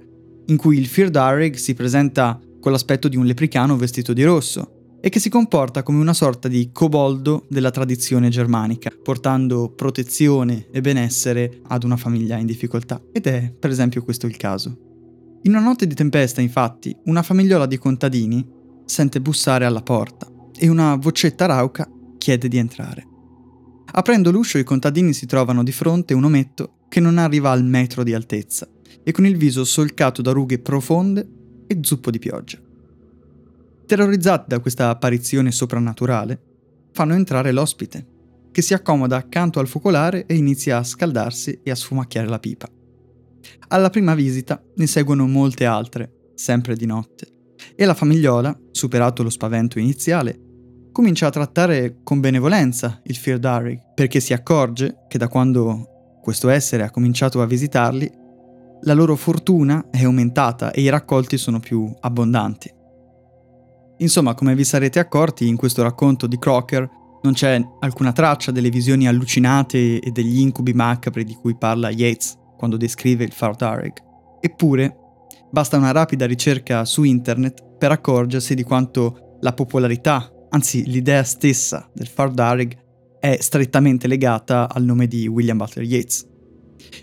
in 0.47 0.57
cui 0.57 0.77
il 0.77 0.88
Firdarig 0.88 1.55
si 1.55 1.73
presenta 1.73 2.38
con 2.59 2.73
l'aspetto 2.73 3.07
di 3.07 3.15
un 3.15 3.25
lepricano 3.25 3.77
vestito 3.77 4.11
di 4.11 4.25
rosso 4.25 4.97
e 4.99 5.07
che 5.07 5.19
si 5.19 5.29
comporta 5.29 5.83
come 5.83 6.01
una 6.01 6.13
sorta 6.13 6.49
di 6.49 6.71
coboldo 6.73 7.45
della 7.47 7.71
tradizione 7.71 8.27
germanica, 8.27 8.91
portando 9.01 9.71
protezione 9.73 10.67
e 10.69 10.81
benessere 10.81 11.61
ad 11.67 11.85
una 11.85 11.95
famiglia 11.95 12.35
in 12.35 12.45
difficoltà. 12.45 13.01
Ed 13.13 13.25
è, 13.27 13.53
per 13.57 13.69
esempio, 13.69 14.03
questo 14.03 14.27
il 14.27 14.35
caso. 14.35 14.77
In 15.43 15.51
una 15.51 15.61
notte 15.61 15.88
di 15.88 15.95
tempesta, 15.95 16.41
infatti, 16.41 16.93
una 17.05 17.23
famigliola 17.23 17.67
di 17.67 17.77
contadini 17.77 18.45
sente 18.83 19.21
bussare 19.21 19.63
alla 19.63 19.81
porta 19.81 20.29
e 20.57 20.67
una 20.67 20.95
vocetta 20.95 21.45
rauca 21.45 21.89
chiede 22.17 22.49
di 22.49 22.57
entrare. 22.57 23.07
Aprendo 23.91 24.32
l'uscio 24.32 24.58
i 24.58 24.63
contadini 24.63 25.13
si 25.13 25.26
trovano 25.26 25.63
di 25.63 25.71
fronte 25.71 26.13
un 26.13 26.24
ometto 26.24 26.78
che 26.89 27.00
non 27.00 27.17
arriva 27.17 27.52
al 27.52 27.63
metro 27.63 28.04
di 28.04 28.13
altezza 28.13 28.67
e 29.04 29.12
con 29.12 29.26
il 29.26 29.38
viso 29.38 29.63
solcato 29.63 30.21
da 30.21 30.32
rughe 30.32 30.60
profonde 30.60 31.28
e 31.67 31.78
zuppo 31.82 32.12
di 32.12 32.19
pioggia. 32.19 32.60
Terrorizzati 33.86 34.45
da 34.48 34.60
questa 34.60 34.89
apparizione 34.89 35.52
soprannaturale, 35.52 36.41
fanno 36.91 37.13
entrare 37.13 37.52
l'ospite, 37.52 38.08
che 38.52 38.62
si 38.62 38.74
accomoda 38.74 39.17
accanto 39.17 39.60
al 39.60 39.67
focolare 39.67 40.26
e 40.26 40.36
inizia 40.36 40.78
a 40.78 40.84
scaldarsi 40.84 41.60
e 41.62 41.69
a 41.69 41.76
sfumacchiare 41.76 42.28
la 42.28 42.39
pipa. 42.39 42.69
Alla 43.67 43.89
prima 43.89 44.15
visita 44.15 44.63
ne 44.76 44.88
seguono 44.88 45.28
molte 45.28 45.65
altre, 45.65 46.32
sempre 46.36 46.76
di 46.76 46.86
notte, 46.86 47.28
e 47.76 47.86
la 47.86 47.93
famigliola, 47.93 48.58
superato 48.71 49.24
lo 49.24 49.30
spavento 49.30 49.78
iniziale, 49.78 50.39
comincia 50.95 51.27
a 51.27 51.29
trattare 51.29 51.97
con 52.03 52.21
benevolenza 52.21 53.01
il 53.03 53.17
Firdarig, 53.17 53.91
perché 53.93 54.21
si 54.21 54.31
accorge 54.31 54.99
che 55.10 55.17
da 55.17 55.27
quando 55.27 56.19
questo 56.21 56.47
essere 56.47 56.84
ha 56.84 56.89
cominciato 56.89 57.41
a 57.41 57.45
visitarli, 57.45 58.10
la 58.84 58.93
loro 58.93 59.17
fortuna 59.17 59.88
è 59.91 60.05
aumentata 60.05 60.71
e 60.71 60.79
i 60.79 60.88
raccolti 60.88 61.38
sono 61.38 61.60
più 61.60 61.93
abbondanti. 61.99 62.73
Insomma, 63.97 64.36
come 64.36 64.55
vi 64.55 64.63
sarete 64.63 64.99
accorti, 64.99 65.49
in 65.49 65.58
questo 65.58 65.84
racconto 65.84 66.27
di 66.27 66.39
Crocker 66.39 66.89
non 67.23 67.34
c'è 67.34 67.62
alcuna 67.81 68.13
traccia 68.13 68.51
delle 68.51 68.69
visioni 68.69 69.05
allucinate 69.05 69.99
e 69.99 70.12
degli 70.12 70.39
incubi 70.39 70.71
macabri 70.71 71.25
di 71.25 71.34
cui 71.34 71.58
parla 71.58 71.89
Yates 71.89 72.38
quando 72.55 72.77
descrive 72.77 73.25
il 73.25 73.34
Fardarig. 73.34 73.97
Eppure, 74.39 74.97
basta 75.51 75.75
una 75.75 75.91
rapida 75.91 76.25
ricerca 76.25 76.86
su 76.86 77.03
internet 77.03 77.65
per 77.77 77.91
accorgersi 77.91 78.55
di 78.55 78.63
quanto 78.63 79.38
la 79.41 79.51
popolarità, 79.51 80.29
anzi 80.56 80.86
l'idea 80.86 81.24
stessa 81.24 81.89
del 81.94 82.08
Fardarig 82.08 82.78
è 83.20 83.38
strettamente 83.41 84.08
legata 84.08 84.70
al 84.72 84.86
nome 84.86 85.06
di 85.06 85.28
William 85.28 85.58
Butler 85.58 85.86
Yeats. 85.86 86.26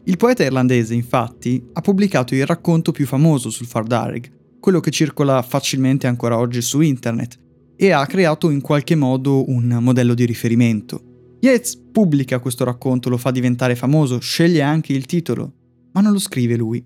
Il 0.04 0.16
poeta 0.16 0.42
irlandese, 0.42 0.94
infatti, 0.94 1.62
ha 1.74 1.80
pubblicato 1.82 2.34
il 2.34 2.46
racconto 2.46 2.92
più 2.92 3.04
famoso 3.04 3.50
sul 3.50 3.66
Fardarig, 3.66 4.58
quello 4.58 4.80
che 4.80 4.90
circola 4.90 5.42
facilmente 5.42 6.06
ancora 6.06 6.38
oggi 6.38 6.62
su 6.62 6.80
internet, 6.80 7.38
e 7.76 7.90
ha 7.90 8.06
creato 8.06 8.48
in 8.48 8.62
qualche 8.62 8.94
modo 8.94 9.50
un 9.50 9.66
modello 9.80 10.14
di 10.14 10.24
riferimento. 10.24 11.36
Yates 11.40 11.76
pubblica 11.92 12.38
questo 12.38 12.64
racconto, 12.64 13.10
lo 13.10 13.18
fa 13.18 13.30
diventare 13.30 13.76
famoso, 13.76 14.18
sceglie 14.18 14.62
anche 14.62 14.94
il 14.94 15.04
titolo, 15.04 15.52
ma 15.92 16.00
non 16.00 16.12
lo 16.12 16.18
scrive 16.18 16.56
lui. 16.56 16.82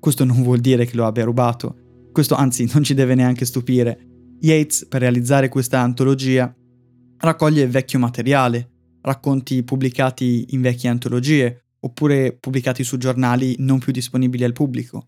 Questo 0.00 0.24
non 0.24 0.42
vuol 0.42 0.58
dire 0.58 0.84
che 0.84 0.96
lo 0.96 1.06
abbia 1.06 1.24
rubato, 1.24 2.08
questo 2.10 2.34
anzi 2.34 2.68
non 2.72 2.82
ci 2.82 2.94
deve 2.94 3.14
neanche 3.14 3.44
stupire. 3.44 4.06
Yates, 4.42 4.86
per 4.86 5.00
realizzare 5.00 5.48
questa 5.48 5.80
antologia, 5.80 6.54
raccoglie 7.18 7.66
vecchio 7.66 7.98
materiale, 7.98 8.70
racconti 9.02 9.62
pubblicati 9.62 10.46
in 10.50 10.60
vecchie 10.60 10.88
antologie, 10.88 11.64
oppure 11.80 12.36
pubblicati 12.38 12.84
su 12.84 12.96
giornali 12.96 13.56
non 13.58 13.78
più 13.78 13.92
disponibili 13.92 14.44
al 14.44 14.52
pubblico 14.52 15.06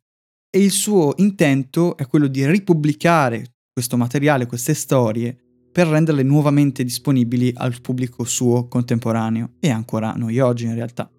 e 0.54 0.60
il 0.60 0.70
suo 0.70 1.14
intento 1.16 1.96
è 1.96 2.06
quello 2.06 2.28
di 2.28 2.46
ripubblicare 2.46 3.56
questo 3.72 3.96
materiale, 3.96 4.46
queste 4.46 4.72
storie, 4.72 5.36
per 5.72 5.88
renderle 5.88 6.22
nuovamente 6.22 6.84
disponibili 6.84 7.52
al 7.56 7.80
pubblico 7.80 8.22
suo 8.22 8.68
contemporaneo 8.68 9.54
e 9.58 9.70
ancora 9.70 10.12
noi 10.12 10.38
oggi 10.38 10.66
in 10.66 10.76
realtà. 10.76 11.10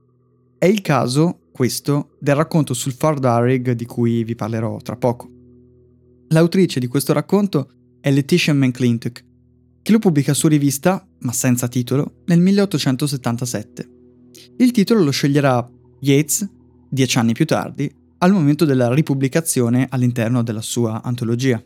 È 0.57 0.65
il 0.65 0.79
caso, 0.79 1.49
questo, 1.51 2.15
del 2.21 2.35
racconto 2.35 2.73
sul 2.73 2.93
Fardarig 2.93 3.73
di 3.73 3.85
cui 3.85 4.23
vi 4.23 4.35
parlerò 4.35 4.77
tra 4.77 4.95
poco. 4.95 5.29
L'autrice 6.29 6.79
di 6.79 6.87
questo 6.87 7.11
racconto 7.11 7.84
è 8.05 8.11
Letitia 8.11 8.53
McClintock, 8.53 9.25
che 9.81 9.91
lo 9.91 9.97
pubblica 9.97 10.35
su 10.35 10.47
rivista, 10.47 11.03
ma 11.21 11.31
senza 11.31 11.67
titolo, 11.67 12.21
nel 12.25 12.39
1877. 12.39 13.89
Il 14.57 14.69
titolo 14.69 15.03
lo 15.03 15.09
sceglierà 15.09 15.67
Yeats, 16.01 16.47
dieci 16.87 17.17
anni 17.17 17.33
più 17.33 17.47
tardi, 17.47 17.91
al 18.19 18.31
momento 18.31 18.63
della 18.63 18.93
ripubblicazione 18.93 19.87
all'interno 19.89 20.43
della 20.43 20.61
sua 20.61 21.01
antologia. 21.01 21.59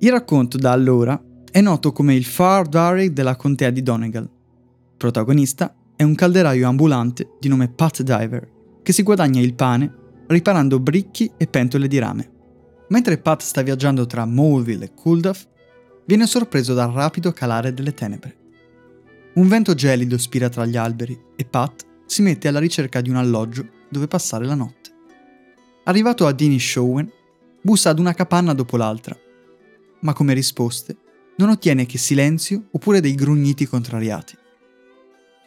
Il 0.00 0.10
racconto 0.10 0.58
da 0.58 0.72
allora 0.72 1.18
è 1.50 1.62
noto 1.62 1.92
come 1.92 2.14
il 2.14 2.26
Far 2.26 2.68
Diary 2.68 3.14
della 3.14 3.36
contea 3.36 3.70
di 3.70 3.82
Donegal. 3.82 4.28
Protagonista 4.98 5.74
è 5.96 6.02
un 6.02 6.14
calderaio 6.14 6.68
ambulante 6.68 7.30
di 7.40 7.48
nome 7.48 7.70
Pat 7.70 8.02
Diver, 8.02 8.46
che 8.82 8.92
si 8.92 9.02
guadagna 9.02 9.40
il 9.40 9.54
pane 9.54 9.90
riparando 10.26 10.78
bricchi 10.80 11.32
e 11.38 11.46
pentole 11.46 11.88
di 11.88 11.98
rame. 11.98 12.32
Mentre 12.88 13.18
Pat 13.18 13.42
sta 13.42 13.62
viaggiando 13.62 14.06
tra 14.06 14.24
Moleville 14.26 14.86
e 14.86 14.94
Culduff, 14.94 15.46
viene 16.04 16.26
sorpreso 16.26 16.74
dal 16.74 16.90
rapido 16.90 17.32
calare 17.32 17.72
delle 17.72 17.94
tenebre. 17.94 18.36
Un 19.34 19.48
vento 19.48 19.74
gelido 19.74 20.18
spira 20.18 20.48
tra 20.48 20.66
gli 20.66 20.76
alberi 20.76 21.18
e 21.34 21.44
Pat 21.44 21.84
si 22.06 22.22
mette 22.22 22.48
alla 22.48 22.58
ricerca 22.58 23.00
di 23.00 23.10
un 23.10 23.16
alloggio 23.16 23.66
dove 23.88 24.06
passare 24.06 24.44
la 24.44 24.54
notte. 24.54 24.90
Arrivato 25.84 26.26
a 26.26 26.32
Dinishowen, 26.32 27.10
bussa 27.60 27.90
ad 27.90 27.98
una 27.98 28.12
capanna 28.12 28.52
dopo 28.52 28.76
l'altra, 28.76 29.16
ma 30.00 30.12
come 30.12 30.34
risposte 30.34 30.96
non 31.36 31.48
ottiene 31.48 31.86
che 31.86 31.98
silenzio 31.98 32.66
oppure 32.70 33.00
dei 33.00 33.14
grugniti 33.14 33.66
contrariati. 33.66 34.36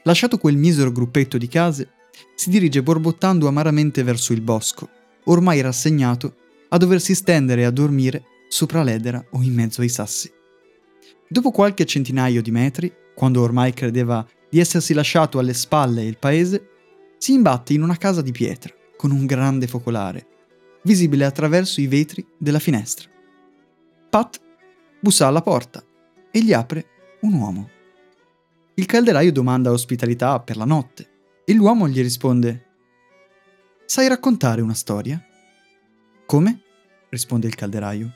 Lasciato 0.03 0.37
quel 0.37 0.57
misero 0.57 0.91
gruppetto 0.91 1.37
di 1.37 1.47
case, 1.47 1.91
si 2.35 2.49
dirige 2.49 2.81
borbottando 2.83 3.47
amaramente 3.47 4.03
verso 4.03 4.33
il 4.33 4.41
bosco, 4.41 4.89
ormai 5.25 5.61
rassegnato 5.61 6.35
a 6.69 6.77
doversi 6.77 7.15
stendere 7.15 7.65
a 7.65 7.71
dormire 7.71 8.23
sopra 8.47 8.83
l'edera 8.83 9.23
o 9.31 9.41
in 9.41 9.53
mezzo 9.53 9.81
ai 9.81 9.89
sassi. 9.89 10.31
Dopo 11.27 11.51
qualche 11.51 11.85
centinaio 11.85 12.41
di 12.41 12.51
metri, 12.51 12.93
quando 13.15 13.41
ormai 13.41 13.73
credeva 13.73 14.25
di 14.49 14.59
essersi 14.59 14.93
lasciato 14.93 15.39
alle 15.39 15.53
spalle 15.53 16.03
il 16.03 16.17
paese, 16.17 16.69
si 17.17 17.33
imbatte 17.33 17.73
in 17.73 17.81
una 17.81 17.97
casa 17.97 18.21
di 18.21 18.31
pietra, 18.31 18.73
con 18.95 19.11
un 19.11 19.25
grande 19.25 19.67
focolare, 19.67 20.27
visibile 20.83 21.25
attraverso 21.25 21.81
i 21.81 21.87
vetri 21.87 22.25
della 22.37 22.59
finestra. 22.59 23.09
Pat 24.09 24.39
bussa 24.99 25.27
alla 25.27 25.41
porta 25.41 25.83
e 26.31 26.43
gli 26.43 26.53
apre 26.53 26.85
un 27.21 27.33
uomo. 27.33 27.69
Il 28.75 28.85
calderaio 28.85 29.31
domanda 29.31 29.71
ospitalità 29.71 30.39
per 30.39 30.55
la 30.55 30.65
notte 30.65 31.09
e 31.43 31.53
l'uomo 31.53 31.87
gli 31.87 32.01
risponde 32.01 32.65
Sai 33.85 34.07
raccontare 34.07 34.61
una 34.61 34.73
storia? 34.73 35.26
Come? 36.27 36.59
risponde 37.09 37.47
il 37.47 37.55
calderaio. 37.55 38.11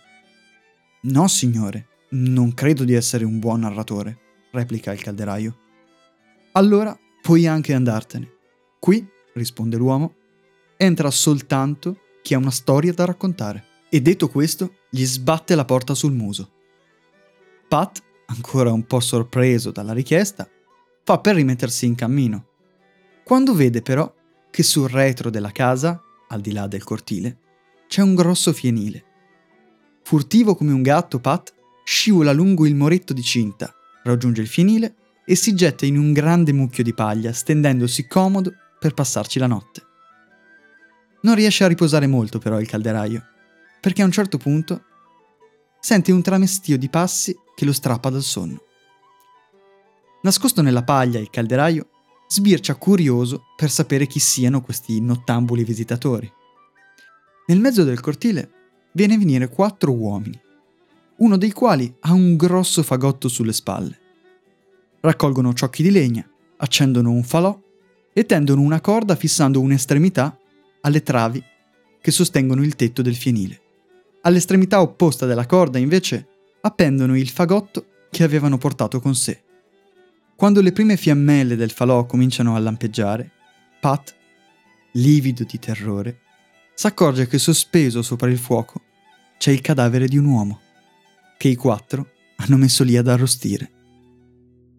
No, 1.04 1.30
signore, 1.30 1.88
non 2.10 2.54
credo 2.54 2.84
di 2.84 2.94
essere 2.94 3.24
un 3.24 3.40
buon 3.40 3.62
narratore, 3.62 4.18
replica 4.52 4.92
il 4.92 5.02
calderaio. 5.02 5.58
Allora 6.52 6.96
puoi 7.22 7.48
anche 7.48 7.74
andartene. 7.74 8.30
Qui, 8.80 9.08
risponde 9.36 9.78
l'uomo, 9.78 10.16
entra 10.76 11.10
soltanto 11.10 12.00
chi 12.22 12.34
ha 12.34 12.38
una 12.38 12.52
storia 12.52 12.92
da 12.92 13.06
raccontare. 13.06 13.64
E 13.90 14.02
detto 14.02 14.28
questo, 14.28 14.74
gli 14.90 15.06
sbatte 15.06 15.56
la 15.56 15.64
porta 15.64 15.96
sul 15.96 16.12
muso. 16.12 16.52
Pat, 17.70 18.04
ancora 18.26 18.74
un 18.74 18.86
po' 18.86 19.00
sorpreso 19.00 19.72
dalla 19.72 19.94
richiesta, 19.94 20.50
fa 21.06 21.18
per 21.20 21.36
rimettersi 21.36 21.86
in 21.86 21.96
cammino. 21.96 22.48
Quando 23.24 23.54
vede 23.54 23.82
però 23.82 24.14
che 24.50 24.64
sul 24.64 24.90
retro 24.90 25.30
della 25.30 25.52
casa, 25.52 26.02
al 26.28 26.42
di 26.42 26.52
là 26.52 26.68
del 26.68 26.84
cortile, 26.84 27.38
c'è 27.92 28.02
un 28.02 28.16
grosso 28.16 28.54
fienile. 28.54 29.04
Furtivo 30.04 30.56
come 30.56 30.72
un 30.72 30.82
gatto, 30.82 31.20
Pat 31.20 31.54
scivola 31.84 32.32
lungo 32.32 32.66
il 32.66 32.74
moretto 32.74 33.12
di 33.12 33.22
cinta, 33.22 33.76
raggiunge 34.04 34.40
il 34.40 34.48
fienile 34.48 34.96
e 35.26 35.36
si 35.36 35.54
getta 35.54 35.86
in 35.86 35.98
un 35.98 36.14
grande 36.14 36.54
mucchio 36.54 36.86
di 36.86 36.94
paglia, 36.94 37.34
stendendosi 37.34 38.08
comodo 38.08 38.54
per 38.80 38.94
passarci 38.94 39.40
la 39.40 39.48
notte. 39.48 39.84
Non 41.24 41.36
riesce 41.36 41.66
a 41.66 41.68
riposare 41.68 42.08
molto 42.08 42.40
però 42.40 42.62
il 42.62 42.68
calderaio, 42.68 43.26
perché 43.82 44.02
a 44.04 44.06
un 44.06 44.12
certo 44.12 44.38
punto 44.38 44.84
sente 45.82 46.14
un 46.14 46.22
tramestio 46.22 46.78
di 46.78 46.88
passi 46.88 47.38
che 47.54 47.66
lo 47.66 47.74
strappa 47.74 48.10
dal 48.10 48.24
sonno. 48.24 48.64
Nascosto 50.22 50.62
nella 50.62 50.84
paglia 50.84 51.20
il 51.20 51.30
calderaio 51.30 51.90
sbircia 52.30 52.76
curioso 52.76 53.48
per 53.58 53.70
sapere 53.70 54.08
chi 54.08 54.20
siano 54.20 54.62
questi 54.62 55.02
nottambuli 55.02 55.66
visitatori. 55.66 56.40
Nel 57.52 57.60
mezzo 57.60 57.84
del 57.84 58.00
cortile 58.00 58.50
viene 58.94 59.16
a 59.16 59.18
venire 59.18 59.50
quattro 59.50 59.92
uomini. 59.92 60.40
uno 61.18 61.36
dei 61.36 61.52
quali 61.52 61.94
ha 62.00 62.14
un 62.14 62.38
grosso 62.38 62.82
fagotto 62.82 63.28
sulle 63.28 63.52
spalle. 63.52 64.00
Raccolgono 65.02 65.54
ciocchi 65.54 65.84
di 65.84 65.92
legna, 65.92 66.26
accendono 66.56 67.12
un 67.12 67.24
falò 67.24 67.60
e 68.14 68.26
tendono 68.26 68.62
una 68.62 68.80
corda 68.80 69.18
fissando 69.18 69.60
un'estremità 69.60 70.40
alle 70.80 71.04
travi 71.04 71.44
che 72.00 72.12
sostengono 72.12 72.64
il 72.64 72.76
tetto 72.76 73.02
del 73.02 73.18
fienile. 73.18 73.62
All'estremità 74.22 74.80
opposta 74.82 75.26
della 75.26 75.46
corda, 75.46 75.78
invece, 75.78 76.28
appendono 76.62 77.18
il 77.18 77.28
fagotto 77.28 77.86
che 78.10 78.24
avevano 78.24 78.58
portato 78.58 79.02
con 79.02 79.14
sé. 79.14 79.44
Quando 80.38 80.62
le 80.62 80.72
prime 80.72 80.96
fiammelle 80.96 81.58
del 81.58 81.72
falò 81.72 82.06
cominciano 82.06 82.56
a 82.56 82.60
lampeggiare, 82.60 83.30
Pat, 83.82 84.16
livido 84.94 85.44
di 85.44 85.60
terrore, 85.60 86.20
s'accorge 86.82 87.28
che 87.28 87.38
sospeso 87.38 88.02
sopra 88.02 88.28
il 88.28 88.40
fuoco 88.40 88.82
c'è 89.38 89.52
il 89.52 89.62
cadavere 89.62 90.08
di 90.08 90.18
un 90.18 90.26
uomo, 90.26 90.62
che 91.38 91.48
i 91.48 91.56
quattro 91.56 92.08
hanno 92.38 92.58
messo 92.58 92.84
lì 92.84 92.98
ad 92.98 93.08
arrostire. 93.08 93.72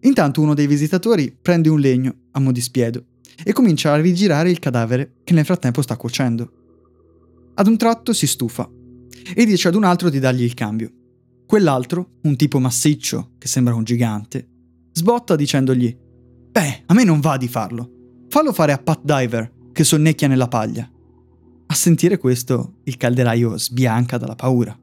Intanto 0.01 0.41
uno 0.41 0.53
dei 0.53 0.67
visitatori 0.67 1.33
prende 1.41 1.69
un 1.69 1.79
legno 1.79 2.13
a 2.31 2.41
mo' 2.41 2.51
di 2.51 2.59
spiedo 2.59 3.05
e 3.41 3.53
comincia 3.53 3.93
a 3.93 4.01
rigirare 4.01 4.49
il 4.49 4.59
cadavere 4.59 5.19
che 5.23 5.33
nel 5.33 5.45
frattempo 5.45 5.81
sta 5.81 5.95
cuocendo. 5.95 6.51
Ad 7.53 7.67
un 7.67 7.77
tratto 7.77 8.11
si 8.11 8.27
stufa 8.27 8.69
e 9.33 9.45
dice 9.45 9.69
ad 9.69 9.75
un 9.75 9.85
altro 9.85 10.09
di 10.09 10.19
dargli 10.19 10.43
il 10.43 10.55
cambio. 10.55 10.91
Quell'altro, 11.45 12.15
un 12.23 12.35
tipo 12.35 12.59
massiccio 12.59 13.35
che 13.37 13.47
sembra 13.47 13.75
un 13.75 13.85
gigante, 13.85 14.45
sbotta 14.91 15.37
dicendogli: 15.37 15.97
Beh, 16.51 16.83
a 16.85 16.93
me 16.93 17.05
non 17.05 17.21
va 17.21 17.37
di 17.37 17.47
farlo. 17.47 18.25
Fallo 18.27 18.51
fare 18.51 18.73
a 18.73 18.77
Pat 18.77 18.99
Diver, 19.03 19.53
che 19.71 19.85
sonnecchia 19.85 20.27
nella 20.27 20.49
paglia. 20.49 20.92
A 21.73 21.75
sentire 21.75 22.19
questo, 22.19 22.81
il 22.83 22.97
calderaio 22.97 23.57
sbianca 23.57 24.19
dalla 24.19 24.35
paura. 24.35 24.79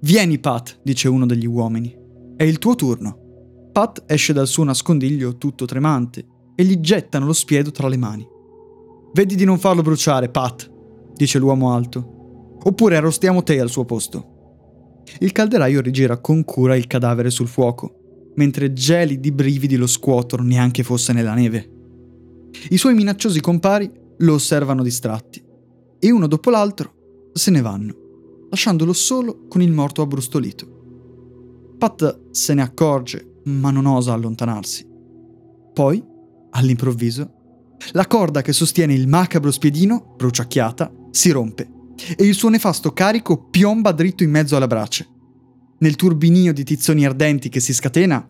Vieni, 0.00 0.38
Pat, 0.38 0.80
dice 0.82 1.06
uno 1.06 1.26
degli 1.26 1.44
uomini. 1.44 1.94
È 2.34 2.42
il 2.44 2.56
tuo 2.56 2.74
turno. 2.74 3.68
Pat 3.70 4.04
esce 4.06 4.32
dal 4.32 4.46
suo 4.46 4.64
nascondiglio 4.64 5.36
tutto 5.36 5.66
tremante 5.66 6.26
e 6.54 6.64
gli 6.64 6.80
gettano 6.80 7.26
lo 7.26 7.34
spiedo 7.34 7.70
tra 7.72 7.88
le 7.88 7.98
mani. 7.98 8.26
Vedi 9.12 9.34
di 9.34 9.44
non 9.44 9.58
farlo 9.58 9.82
bruciare, 9.82 10.30
Pat, 10.30 10.72
dice 11.12 11.38
l'uomo 11.38 11.74
alto. 11.74 12.56
Oppure 12.64 12.96
arrostiamo 12.96 13.42
te 13.42 13.60
al 13.60 13.68
suo 13.68 13.84
posto. 13.84 15.02
Il 15.18 15.30
calderaio 15.30 15.82
rigira 15.82 16.16
con 16.16 16.42
cura 16.44 16.74
il 16.74 16.86
cadavere 16.86 17.28
sul 17.28 17.48
fuoco, 17.48 18.32
mentre 18.36 18.72
gelidi 18.72 19.30
brividi 19.30 19.76
lo 19.76 19.86
scuotono 19.86 20.42
neanche 20.42 20.84
fosse 20.84 21.12
nella 21.12 21.34
neve. 21.34 21.70
I 22.70 22.78
suoi 22.78 22.94
minacciosi 22.94 23.42
compari 23.42 23.92
lo 24.16 24.32
osservano 24.32 24.82
distratti 24.82 25.52
e 25.98 26.10
uno 26.10 26.26
dopo 26.26 26.50
l'altro 26.50 27.30
se 27.32 27.50
ne 27.50 27.60
vanno, 27.60 27.94
lasciandolo 28.50 28.92
solo 28.92 29.46
con 29.48 29.60
il 29.60 29.72
morto 29.72 30.02
abbrustolito. 30.02 31.74
Pat 31.78 32.30
se 32.30 32.54
ne 32.54 32.62
accorge, 32.62 33.40
ma 33.44 33.70
non 33.70 33.86
osa 33.86 34.12
allontanarsi. 34.12 34.86
Poi, 35.72 36.02
all'improvviso, 36.50 37.30
la 37.92 38.06
corda 38.06 38.42
che 38.42 38.52
sostiene 38.52 38.94
il 38.94 39.08
macabro 39.08 39.50
spiedino, 39.50 40.14
bruciacchiata, 40.16 40.92
si 41.10 41.30
rompe 41.30 41.68
e 42.16 42.24
il 42.24 42.34
suo 42.34 42.48
nefasto 42.48 42.92
carico 42.92 43.48
piomba 43.50 43.92
dritto 43.92 44.22
in 44.22 44.30
mezzo 44.30 44.56
alla 44.56 44.66
brace. 44.66 45.08
Nel 45.78 45.96
turbinio 45.96 46.52
di 46.52 46.64
tizzoni 46.64 47.04
ardenti 47.04 47.48
che 47.48 47.60
si 47.60 47.74
scatena, 47.74 48.26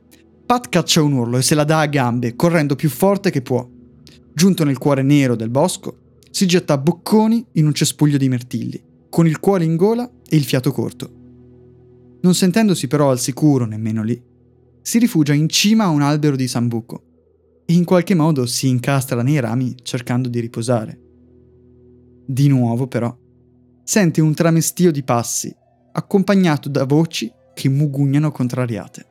Pat 0.47 0.69
caccia 0.69 1.03
un 1.03 1.12
urlo 1.12 1.39
e 1.39 1.43
se 1.43 1.55
la 1.55 1.65
dà 1.65 1.81
a 1.81 1.87
gambe, 1.87 2.35
correndo 2.35 2.75
più 2.75 2.91
forte 2.91 3.31
che 3.31 3.43
può. 3.43 3.67
Giunto 4.35 4.65
nel 4.65 4.79
cuore 4.79 5.03
nero 5.03 5.37
del 5.37 5.51
bosco, 5.51 5.99
si 6.35 6.47
getta 6.47 6.72
a 6.72 6.78
bocconi 6.78 7.47
in 7.53 7.66
un 7.66 7.72
cespuglio 7.72 8.16
di 8.16 8.28
mirtilli, 8.28 8.82
con 9.09 9.24
il 9.28 9.39
cuore 9.39 9.62
in 9.62 9.76
gola 9.76 10.11
e 10.28 10.35
il 10.35 10.43
fiato 10.43 10.72
corto. 10.72 11.09
Non 12.22 12.35
sentendosi 12.35 12.89
però 12.89 13.11
al 13.11 13.20
sicuro 13.20 13.66
nemmeno 13.66 14.03
lì, 14.03 14.20
si 14.82 14.99
rifugia 14.99 15.32
in 15.32 15.49
cima 15.49 15.85
a 15.85 15.91
un 15.91 16.03
albero 16.03 16.35
di 16.35 16.49
sambuco 16.49 17.05
e 17.64 17.74
in 17.74 17.85
qualche 17.85 18.16
modo 18.16 18.47
si 18.47 18.66
incastra 18.66 19.22
nei 19.22 19.39
rami 19.39 19.76
cercando 19.80 20.28
di 20.28 20.41
riposare. 20.41 21.01
Di 22.26 22.49
nuovo, 22.49 22.89
però, 22.89 23.16
sente 23.85 24.20
un 24.20 24.35
tramestio 24.35 24.91
di 24.91 25.05
passi, 25.05 25.55
accompagnato 25.93 26.68
da 26.68 26.82
voci 26.82 27.30
che 27.55 27.68
mugugnano 27.68 28.32
contrariate. 28.32 29.07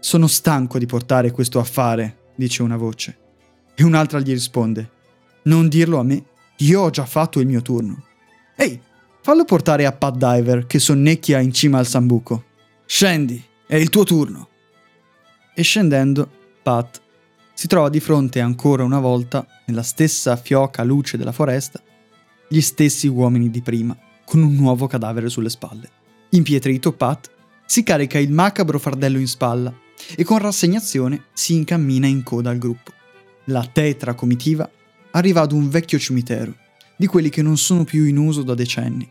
Sono 0.00 0.26
stanco 0.26 0.78
di 0.78 0.86
portare 0.86 1.32
questo 1.32 1.58
affare, 1.58 2.30
dice 2.34 2.62
una 2.62 2.78
voce, 2.78 3.18
e 3.74 3.84
un'altra 3.84 4.20
gli 4.20 4.30
risponde: 4.30 4.96
Non 5.48 5.68
dirlo 5.68 5.98
a 5.98 6.02
me, 6.02 6.24
io 6.58 6.82
ho 6.82 6.90
già 6.90 7.06
fatto 7.06 7.40
il 7.40 7.46
mio 7.46 7.62
turno. 7.62 8.04
Ehi, 8.54 8.78
fallo 9.22 9.46
portare 9.46 9.86
a 9.86 9.92
Pat 9.92 10.16
Diver 10.16 10.66
che 10.66 10.78
sonnecchia 10.78 11.38
in 11.38 11.54
cima 11.54 11.78
al 11.78 11.86
sambuco. 11.86 12.44
Scendi, 12.84 13.42
è 13.66 13.76
il 13.76 13.88
tuo 13.88 14.04
turno. 14.04 14.48
E 15.54 15.62
scendendo, 15.62 16.28
Pat 16.62 17.00
si 17.54 17.66
trova 17.66 17.88
di 17.88 17.98
fronte 17.98 18.40
ancora 18.40 18.84
una 18.84 19.00
volta, 19.00 19.46
nella 19.64 19.82
stessa 19.82 20.36
fioca 20.36 20.84
luce 20.84 21.16
della 21.16 21.32
foresta, 21.32 21.82
gli 22.46 22.60
stessi 22.60 23.06
uomini 23.06 23.50
di 23.50 23.62
prima, 23.62 23.96
con 24.26 24.42
un 24.42 24.54
nuovo 24.54 24.86
cadavere 24.86 25.30
sulle 25.30 25.48
spalle. 25.48 25.90
Impietrito, 26.30 26.92
Pat 26.92 27.30
si 27.64 27.82
carica 27.82 28.18
il 28.18 28.30
macabro 28.30 28.78
fardello 28.78 29.18
in 29.18 29.26
spalla 29.26 29.74
e 30.14 30.24
con 30.24 30.36
rassegnazione 30.38 31.24
si 31.32 31.54
incammina 31.54 32.06
in 32.06 32.22
coda 32.22 32.50
al 32.50 32.58
gruppo. 32.58 32.92
La 33.44 33.66
tetra 33.72 34.12
comitiva 34.12 34.70
arriva 35.12 35.40
ad 35.40 35.52
un 35.52 35.68
vecchio 35.68 35.98
cimitero, 35.98 36.54
di 36.96 37.06
quelli 37.06 37.28
che 37.28 37.42
non 37.42 37.56
sono 37.56 37.84
più 37.84 38.04
in 38.04 38.16
uso 38.16 38.42
da 38.42 38.54
decenni, 38.54 39.10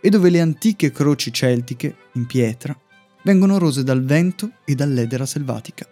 e 0.00 0.08
dove 0.08 0.30
le 0.30 0.40
antiche 0.40 0.90
croci 0.90 1.32
celtiche, 1.32 1.96
in 2.12 2.26
pietra, 2.26 2.76
vengono 3.22 3.58
rose 3.58 3.84
dal 3.84 4.02
vento 4.02 4.50
e 4.64 4.74
dall'edera 4.74 5.26
selvatica. 5.26 5.86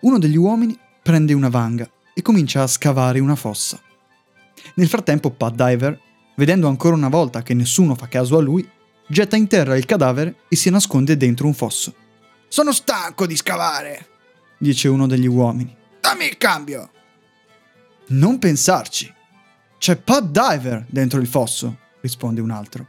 Uno 0.00 0.18
degli 0.18 0.36
uomini 0.36 0.78
prende 1.02 1.32
una 1.32 1.48
vanga 1.48 1.90
e 2.14 2.22
comincia 2.22 2.62
a 2.62 2.66
scavare 2.66 3.18
una 3.18 3.36
fossa. 3.36 3.80
Nel 4.74 4.88
frattempo 4.88 5.30
Pat 5.30 5.54
Diver, 5.54 5.98
vedendo 6.36 6.68
ancora 6.68 6.94
una 6.94 7.08
volta 7.08 7.42
che 7.42 7.54
nessuno 7.54 7.94
fa 7.94 8.08
caso 8.08 8.36
a 8.36 8.42
lui, 8.42 8.68
getta 9.08 9.36
in 9.36 9.46
terra 9.46 9.76
il 9.76 9.86
cadavere 9.86 10.36
e 10.48 10.56
si 10.56 10.68
nasconde 10.70 11.16
dentro 11.16 11.46
un 11.46 11.54
fosso. 11.54 11.94
Sono 12.48 12.72
stanco 12.72 13.26
di 13.26 13.36
scavare, 13.36 14.06
dice 14.58 14.88
uno 14.88 15.06
degli 15.06 15.26
uomini. 15.26 15.74
Dammi 16.00 16.26
il 16.26 16.36
cambio. 16.36 16.90
Non 18.08 18.38
pensarci. 18.38 19.12
C'è 19.78 19.96
Pat 19.96 20.24
Diver 20.24 20.86
dentro 20.88 21.20
il 21.20 21.26
fosso, 21.26 21.78
risponde 22.00 22.40
un 22.40 22.50
altro. 22.50 22.86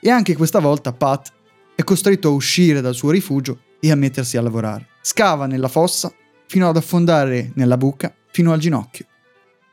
E 0.00 0.10
anche 0.10 0.36
questa 0.36 0.60
volta 0.60 0.92
Pat 0.92 1.32
è 1.74 1.82
costretto 1.82 2.28
a 2.28 2.32
uscire 2.32 2.80
dal 2.80 2.94
suo 2.94 3.10
rifugio 3.10 3.62
e 3.80 3.90
a 3.90 3.96
mettersi 3.96 4.36
a 4.36 4.42
lavorare. 4.42 4.88
Scava 5.02 5.46
nella 5.46 5.68
fossa 5.68 6.12
fino 6.46 6.68
ad 6.68 6.76
affondare 6.76 7.50
nella 7.54 7.76
buca 7.76 8.14
fino 8.30 8.52
al 8.52 8.60
ginocchio, 8.60 9.06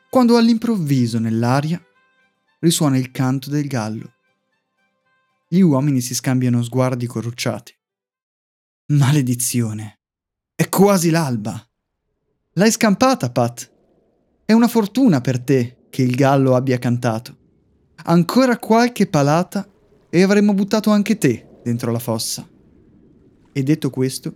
quando 0.09 0.35
all'improvviso 0.37 1.19
nell'aria 1.19 1.79
risuona 2.59 2.97
il 2.97 3.11
canto 3.11 3.49
del 3.49 3.67
gallo. 3.67 4.13
Gli 5.47 5.59
uomini 5.59 6.01
si 6.01 6.15
scambiano 6.15 6.63
sguardi 6.63 7.05
corrucciati. 7.05 7.73
Maledizione! 8.87 9.99
È 10.55 10.67
quasi 10.69 11.11
l'alba! 11.11 11.63
L'hai 12.53 12.71
scampata, 12.71 13.29
Pat! 13.29 13.76
È 14.49 14.53
una 14.53 14.69
fortuna 14.69 15.19
per 15.19 15.39
te 15.41 15.75
che 15.89 16.03
il 16.03 16.15
gallo 16.15 16.55
abbia 16.55 16.77
cantato. 16.77 17.35
Ancora 18.05 18.57
qualche 18.57 19.05
palata 19.05 19.67
e 20.09 20.21
avremmo 20.23 20.53
buttato 20.53 20.89
anche 20.89 21.17
te 21.17 21.59
dentro 21.61 21.91
la 21.91 21.99
fossa. 21.99 22.47
E 23.51 23.63
detto 23.63 23.89
questo, 23.89 24.33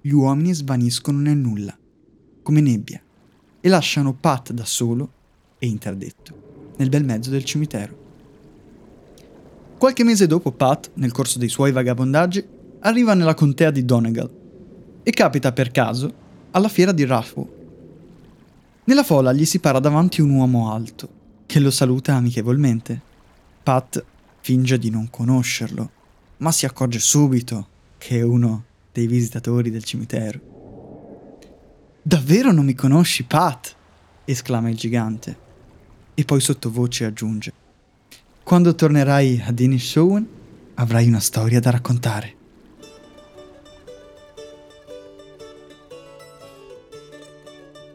gli 0.00 0.12
uomini 0.12 0.54
svaniscono 0.54 1.18
nel 1.18 1.36
nulla 1.36 1.76
come 2.42 2.62
nebbia, 2.62 3.02
e 3.60 3.68
lasciano 3.68 4.14
Pat 4.14 4.52
da 4.52 4.64
solo 4.64 5.12
e 5.58 5.66
interdetto, 5.66 6.72
nel 6.78 6.88
bel 6.88 7.04
mezzo 7.04 7.28
del 7.28 7.44
cimitero. 7.44 7.98
Qualche 9.76 10.04
mese 10.04 10.26
dopo 10.26 10.52
Pat, 10.52 10.92
nel 10.94 11.12
corso 11.12 11.38
dei 11.38 11.50
suoi 11.50 11.70
vagabondaggi, 11.70 12.42
arriva 12.78 13.12
nella 13.12 13.34
contea 13.34 13.70
di 13.70 13.84
Donegal 13.84 14.30
e 15.02 15.10
capita 15.10 15.52
per 15.52 15.70
caso 15.70 16.14
alla 16.52 16.68
fiera 16.68 16.92
di 16.92 17.04
Rathwo. 17.04 17.58
Nella 18.90 19.04
folla 19.04 19.32
gli 19.32 19.44
si 19.44 19.60
para 19.60 19.78
davanti 19.78 20.20
un 20.20 20.30
uomo 20.30 20.72
alto, 20.72 21.08
che 21.46 21.60
lo 21.60 21.70
saluta 21.70 22.16
amichevolmente. 22.16 23.00
Pat 23.62 24.04
finge 24.40 24.80
di 24.80 24.90
non 24.90 25.08
conoscerlo, 25.08 25.90
ma 26.38 26.50
si 26.50 26.66
accorge 26.66 26.98
subito 26.98 27.68
che 27.98 28.18
è 28.18 28.22
uno 28.22 28.64
dei 28.90 29.06
visitatori 29.06 29.70
del 29.70 29.84
cimitero. 29.84 30.40
Davvero 32.02 32.50
non 32.50 32.64
mi 32.64 32.74
conosci, 32.74 33.22
Pat? 33.22 33.76
esclama 34.24 34.70
il 34.70 34.76
gigante. 34.76 35.38
E 36.14 36.24
poi 36.24 36.40
sottovoce 36.40 37.04
aggiunge. 37.04 37.52
Quando 38.42 38.74
tornerai 38.74 39.40
a 39.46 39.54
Inishowen 39.56 40.26
avrai 40.74 41.06
una 41.06 41.20
storia 41.20 41.60
da 41.60 41.70
raccontare. 41.70 42.39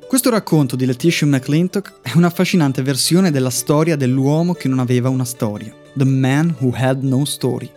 Questo 0.07 0.29
racconto 0.29 0.75
di 0.75 0.85
Letitia 0.85 1.25
McClintock 1.25 2.01
è 2.01 2.11
un'affascinante 2.15 2.83
versione 2.83 3.31
della 3.31 3.49
storia 3.49 3.95
dell'uomo 3.95 4.53
che 4.53 4.67
non 4.67 4.77
aveva 4.77 5.09
una 5.09 5.25
storia, 5.25 5.73
The 5.95 6.05
Man 6.05 6.55
Who 6.59 6.73
Had 6.75 7.01
No 7.01 7.25
Story. 7.25 7.69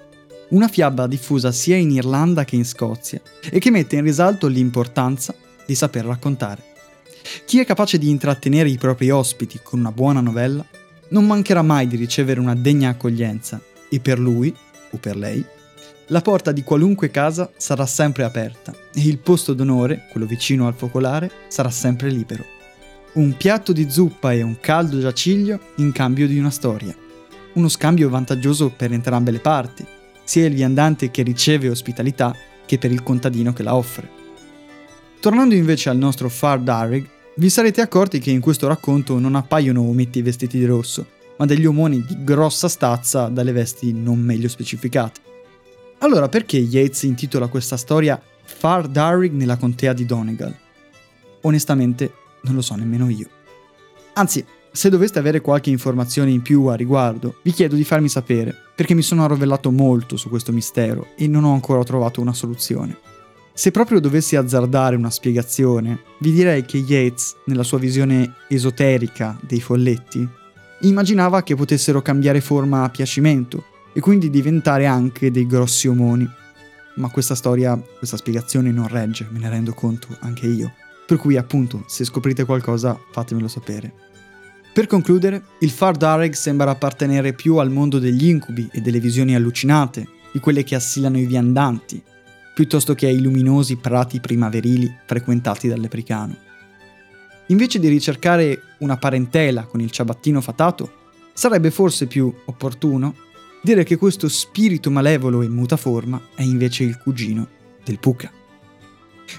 una 0.51 0.69
fiaba 0.69 1.07
diffusa 1.07 1.53
sia 1.53 1.77
in 1.77 1.91
Irlanda 1.91 2.45
che 2.45 2.57
in 2.57 2.65
Scozia 2.65 3.21
e 3.51 3.59
che 3.59 3.71
mette 3.71 3.97
in 3.97 4.03
risalto 4.03 4.47
l'importanza 4.47 5.35
di 5.67 5.75
saper 5.75 6.05
raccontare. 6.05 6.63
Chi 7.45 7.61
è 7.61 7.67
capace 7.67 7.99
di 7.99 8.09
intrattenere 8.09 8.69
i 8.69 8.79
propri 8.79 9.11
ospiti 9.11 9.61
con 9.63 9.81
una 9.81 9.93
buona 9.93 10.21
novella 10.21 10.65
non 11.11 11.27
mancherà 11.27 11.63
mai 11.63 11.87
di 11.87 11.97
ricevere 11.97 12.41
una 12.41 12.55
degna 12.55 12.91
accoglienza 12.91 13.61
e 13.89 14.01
per 14.01 14.19
lui, 14.19 14.55
o 14.91 14.97
per 14.99 15.17
lei, 15.17 15.45
la 16.11 16.23
porta 16.23 16.53
di 16.53 16.63
qualunque 16.63 17.11
casa 17.11 17.51
sarà 17.57 17.85
sempre 17.85 18.25
aperta 18.25 18.73
e 18.95 19.01
il 19.03 19.19
posto 19.19 19.53
d'onore, 19.53 20.07
quello 20.11 20.27
vicino 20.27 20.67
al 20.67 20.75
focolare, 20.75 21.31
sarà 21.49 21.71
sempre 21.71 22.09
libero. 22.09 22.45
Un 23.15 23.37
piatto 23.37 23.73
di 23.73 23.91
zuppa 23.91 24.33
e 24.33 24.43
un 24.43 24.59
caldo 24.59 25.01
giaciglio 25.01 25.59
in 25.77 25.93
cambio 25.93 26.27
di 26.27 26.39
una 26.39 26.51
storia. 26.51 26.97
Uno 27.55 27.69
scambio 27.69 28.09
vantaggioso 28.09 28.71
per 28.71 28.93
entrambe 28.93 29.31
le 29.31 29.41
parti, 29.41 29.85
sia 30.25 30.47
il 30.47 30.55
viandante 30.55 31.11
che 31.11 31.23
riceve 31.23 31.69
ospitalità 31.69 32.35
che 32.65 32.79
per 32.79 32.91
il 32.91 33.03
contadino 33.03 33.53
che 33.53 33.63
la 33.63 33.75
offre. 33.75 34.09
Tornando 35.21 35.55
invece 35.55 35.91
al 35.91 35.99
nostro 35.99 36.29
Far 36.31 36.61
Darrig, 36.61 37.07
vi 37.37 37.51
sarete 37.51 37.83
accorti 37.83 38.19
che 38.19 38.31
in 38.31 38.41
questo 38.41 38.67
racconto 38.67 39.19
non 39.19 39.35
appaiono 39.35 39.83
ometti 39.83 40.23
vestiti 40.23 40.59
di 40.59 40.65
rosso, 40.65 41.07
ma 41.37 41.45
degli 41.45 41.67
omoni 41.67 42.03
di 42.03 42.25
grossa 42.25 42.69
stazza 42.69 43.29
dalle 43.29 43.53
vesti 43.53 43.93
non 43.93 44.19
meglio 44.19 44.49
specificate. 44.49 45.28
Allora 46.01 46.29
perché 46.29 46.59
Yates 46.59 47.03
intitola 47.03 47.49
questa 47.49 47.77
storia 47.77 48.21
Far 48.45 48.87
Darrig 48.87 49.33
nella 49.33 49.57
contea 49.57 49.93
di 49.93 50.07
Donegal? 50.07 50.55
Onestamente 51.41 52.13
non 52.43 52.55
lo 52.55 52.61
so 52.61 52.77
nemmeno 52.77 53.09
io. 53.09 53.29
Anzi, 54.15 54.45
se 54.71 54.91
doveste 54.91 55.19
avere 55.19 55.41
qualche 55.41 55.71
informazione 55.71 56.31
in 56.31 56.41
più 56.41 56.67
a 56.67 56.77
riguardo, 56.77 57.39
vi 57.43 57.51
chiedo 57.51 57.75
di 57.75 57.83
farmi 57.83 58.09
sapere, 58.09 58.55
perché 58.77 58.95
mi 58.95 59.03
sono 59.03 59.25
arrovellato 59.25 59.73
molto 59.73 60.17
su 60.17 60.29
questo 60.29 60.53
mistero 60.53 61.09
e 61.17 61.27
non 61.27 61.43
ho 61.43 61.53
ancora 61.53 61.83
trovato 61.83 62.21
una 62.21 62.33
soluzione. 62.33 62.97
Se 63.53 63.73
proprio 63.73 63.99
dovessi 63.99 64.37
azzardare 64.37 64.95
una 64.95 65.11
spiegazione, 65.11 66.03
vi 66.21 66.31
direi 66.31 66.65
che 66.65 66.79
Yates, 66.79 67.39
nella 67.47 67.65
sua 67.65 67.79
visione 67.79 68.35
esoterica 68.49 69.37
dei 69.41 69.61
folletti, 69.61 70.27
immaginava 70.83 71.43
che 71.43 71.57
potessero 71.57 72.03
cambiare 72.03 72.41
forma 72.41 72.85
a 72.85 72.89
piacimento 72.89 73.65
e 73.93 74.01
quindi 74.01 74.31
diventare 74.31 74.87
anche 74.87 75.31
dei 75.31 75.47
grossi 75.47 75.89
omoni. 75.89 76.29
Ma 76.97 77.11
questa 77.11 77.35
storia, 77.35 77.81
questa 77.99 78.17
spiegazione 78.17 78.71
non 78.71 78.89
regge, 78.89 79.29
me 79.31 79.39
ne 79.39 79.49
rendo 79.49 79.73
conto 79.73 80.09
anche 80.21 80.47
io. 80.47 80.73
Per 81.07 81.17
cui 81.17 81.37
appunto, 81.37 81.85
se 81.87 82.05
scoprite 82.05 82.45
qualcosa, 82.45 82.99
fatemelo 83.13 83.49
sapere. 83.49 83.93
Per 84.73 84.87
concludere, 84.87 85.43
il 85.61 85.71
Far 85.71 85.97
Dareg 85.97 86.35
sembra 86.35 86.71
appartenere 86.71 87.33
più 87.33 87.57
al 87.57 87.71
mondo 87.71 87.99
degli 87.99 88.29
incubi 88.29 88.69
e 88.71 88.81
delle 88.81 89.01
visioni 89.01 89.35
allucinate, 89.35 90.07
di 90.33 90.39
quelle 90.41 90.63
che 90.63 90.75
assillano 90.75 91.19
i 91.19 91.25
viandanti, 91.25 92.03
piuttosto 92.55 92.95
che 92.95 93.07
ai 93.07 93.21
luminosi 93.21 93.77
prati 93.77 94.21
primaverili 94.21 94.93
frequentati 95.07 95.69
dal 95.69 95.81
lepricano. 95.81 96.37
Invece 97.47 97.79
di 97.79 97.89
ricercare 97.89 98.63
una 98.79 98.99
parentela 98.99 99.65
con 99.65 99.81
il 99.81 99.91
ciabattino 99.91 100.41
fatato, 100.41 100.93
sarebbe 101.33 101.71
forse 101.71 102.07
più 102.07 102.33
opportuno 102.45 103.15
dire 103.63 103.85
che 103.85 103.97
questo 103.97 104.29
spirito 104.29 104.91
malevolo 104.91 105.43
e 105.43 105.49
mutaforma 105.49 106.21
è 106.35 106.43
invece 106.43 106.85
il 106.85 106.99
cugino 106.99 107.49
del 107.85 107.99
Puka. 107.99 108.31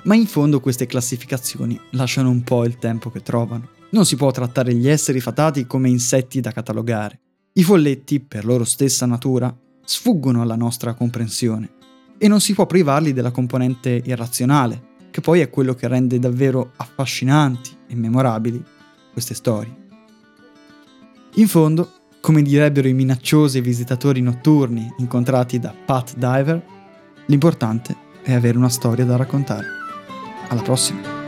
Ma 0.04 0.16
in 0.16 0.28
fondo 0.28 0.60
queste 0.60 0.86
classificazioni 0.86 1.80
lasciano 1.92 2.30
un 2.30 2.44
po' 2.44 2.66
il 2.66 2.78
tempo 2.78 3.10
che 3.10 3.22
trovano. 3.22 3.70
Non 3.92 4.06
si 4.06 4.16
può 4.16 4.30
trattare 4.32 4.74
gli 4.74 4.88
esseri 4.88 5.20
fatati 5.20 5.66
come 5.66 5.90
insetti 5.90 6.42
da 6.42 6.52
catalogare. 6.52 7.20
I 7.54 7.64
folletti, 7.64 8.20
per 8.20 8.46
loro 8.46 8.64
stessa 8.64 9.06
natura, 9.06 9.56
sfuggono 9.84 10.42
alla 10.42 10.56
nostra 10.56 10.94
comprensione 10.94 11.78
e 12.18 12.28
non 12.28 12.42
si 12.42 12.54
può 12.54 12.68
privarli 12.68 13.14
della 13.14 13.32
componente 13.32 14.02
irrazionale, 14.04 14.88
che 15.10 15.22
poi 15.22 15.40
è 15.40 15.50
quello 15.50 15.74
che 15.74 15.88
rende 15.88 16.20
davvero 16.20 16.74
affascinanti 16.76 17.76
e 17.88 17.96
memorabili 17.96 18.64
queste 19.12 19.34
storie. 19.34 19.76
In 21.36 21.48
fondo, 21.48 21.92
come 22.22 22.42
direbbero 22.42 22.88
i 22.88 22.94
minacciosi 22.94 23.62
visitatori 23.62 24.22
notturni 24.22 24.92
incontrati 24.98 25.60
da 25.60 25.74
Pat 25.74 26.16
Diver, 26.16 26.64
l'importante 27.26 27.96
è 28.24 28.34
avere 28.34 28.58
una 28.58 28.70
storia 28.70 29.06
da 29.06 29.16
raccontare. 29.16 29.66
Alla 30.50 30.62
prossima! 30.62 31.19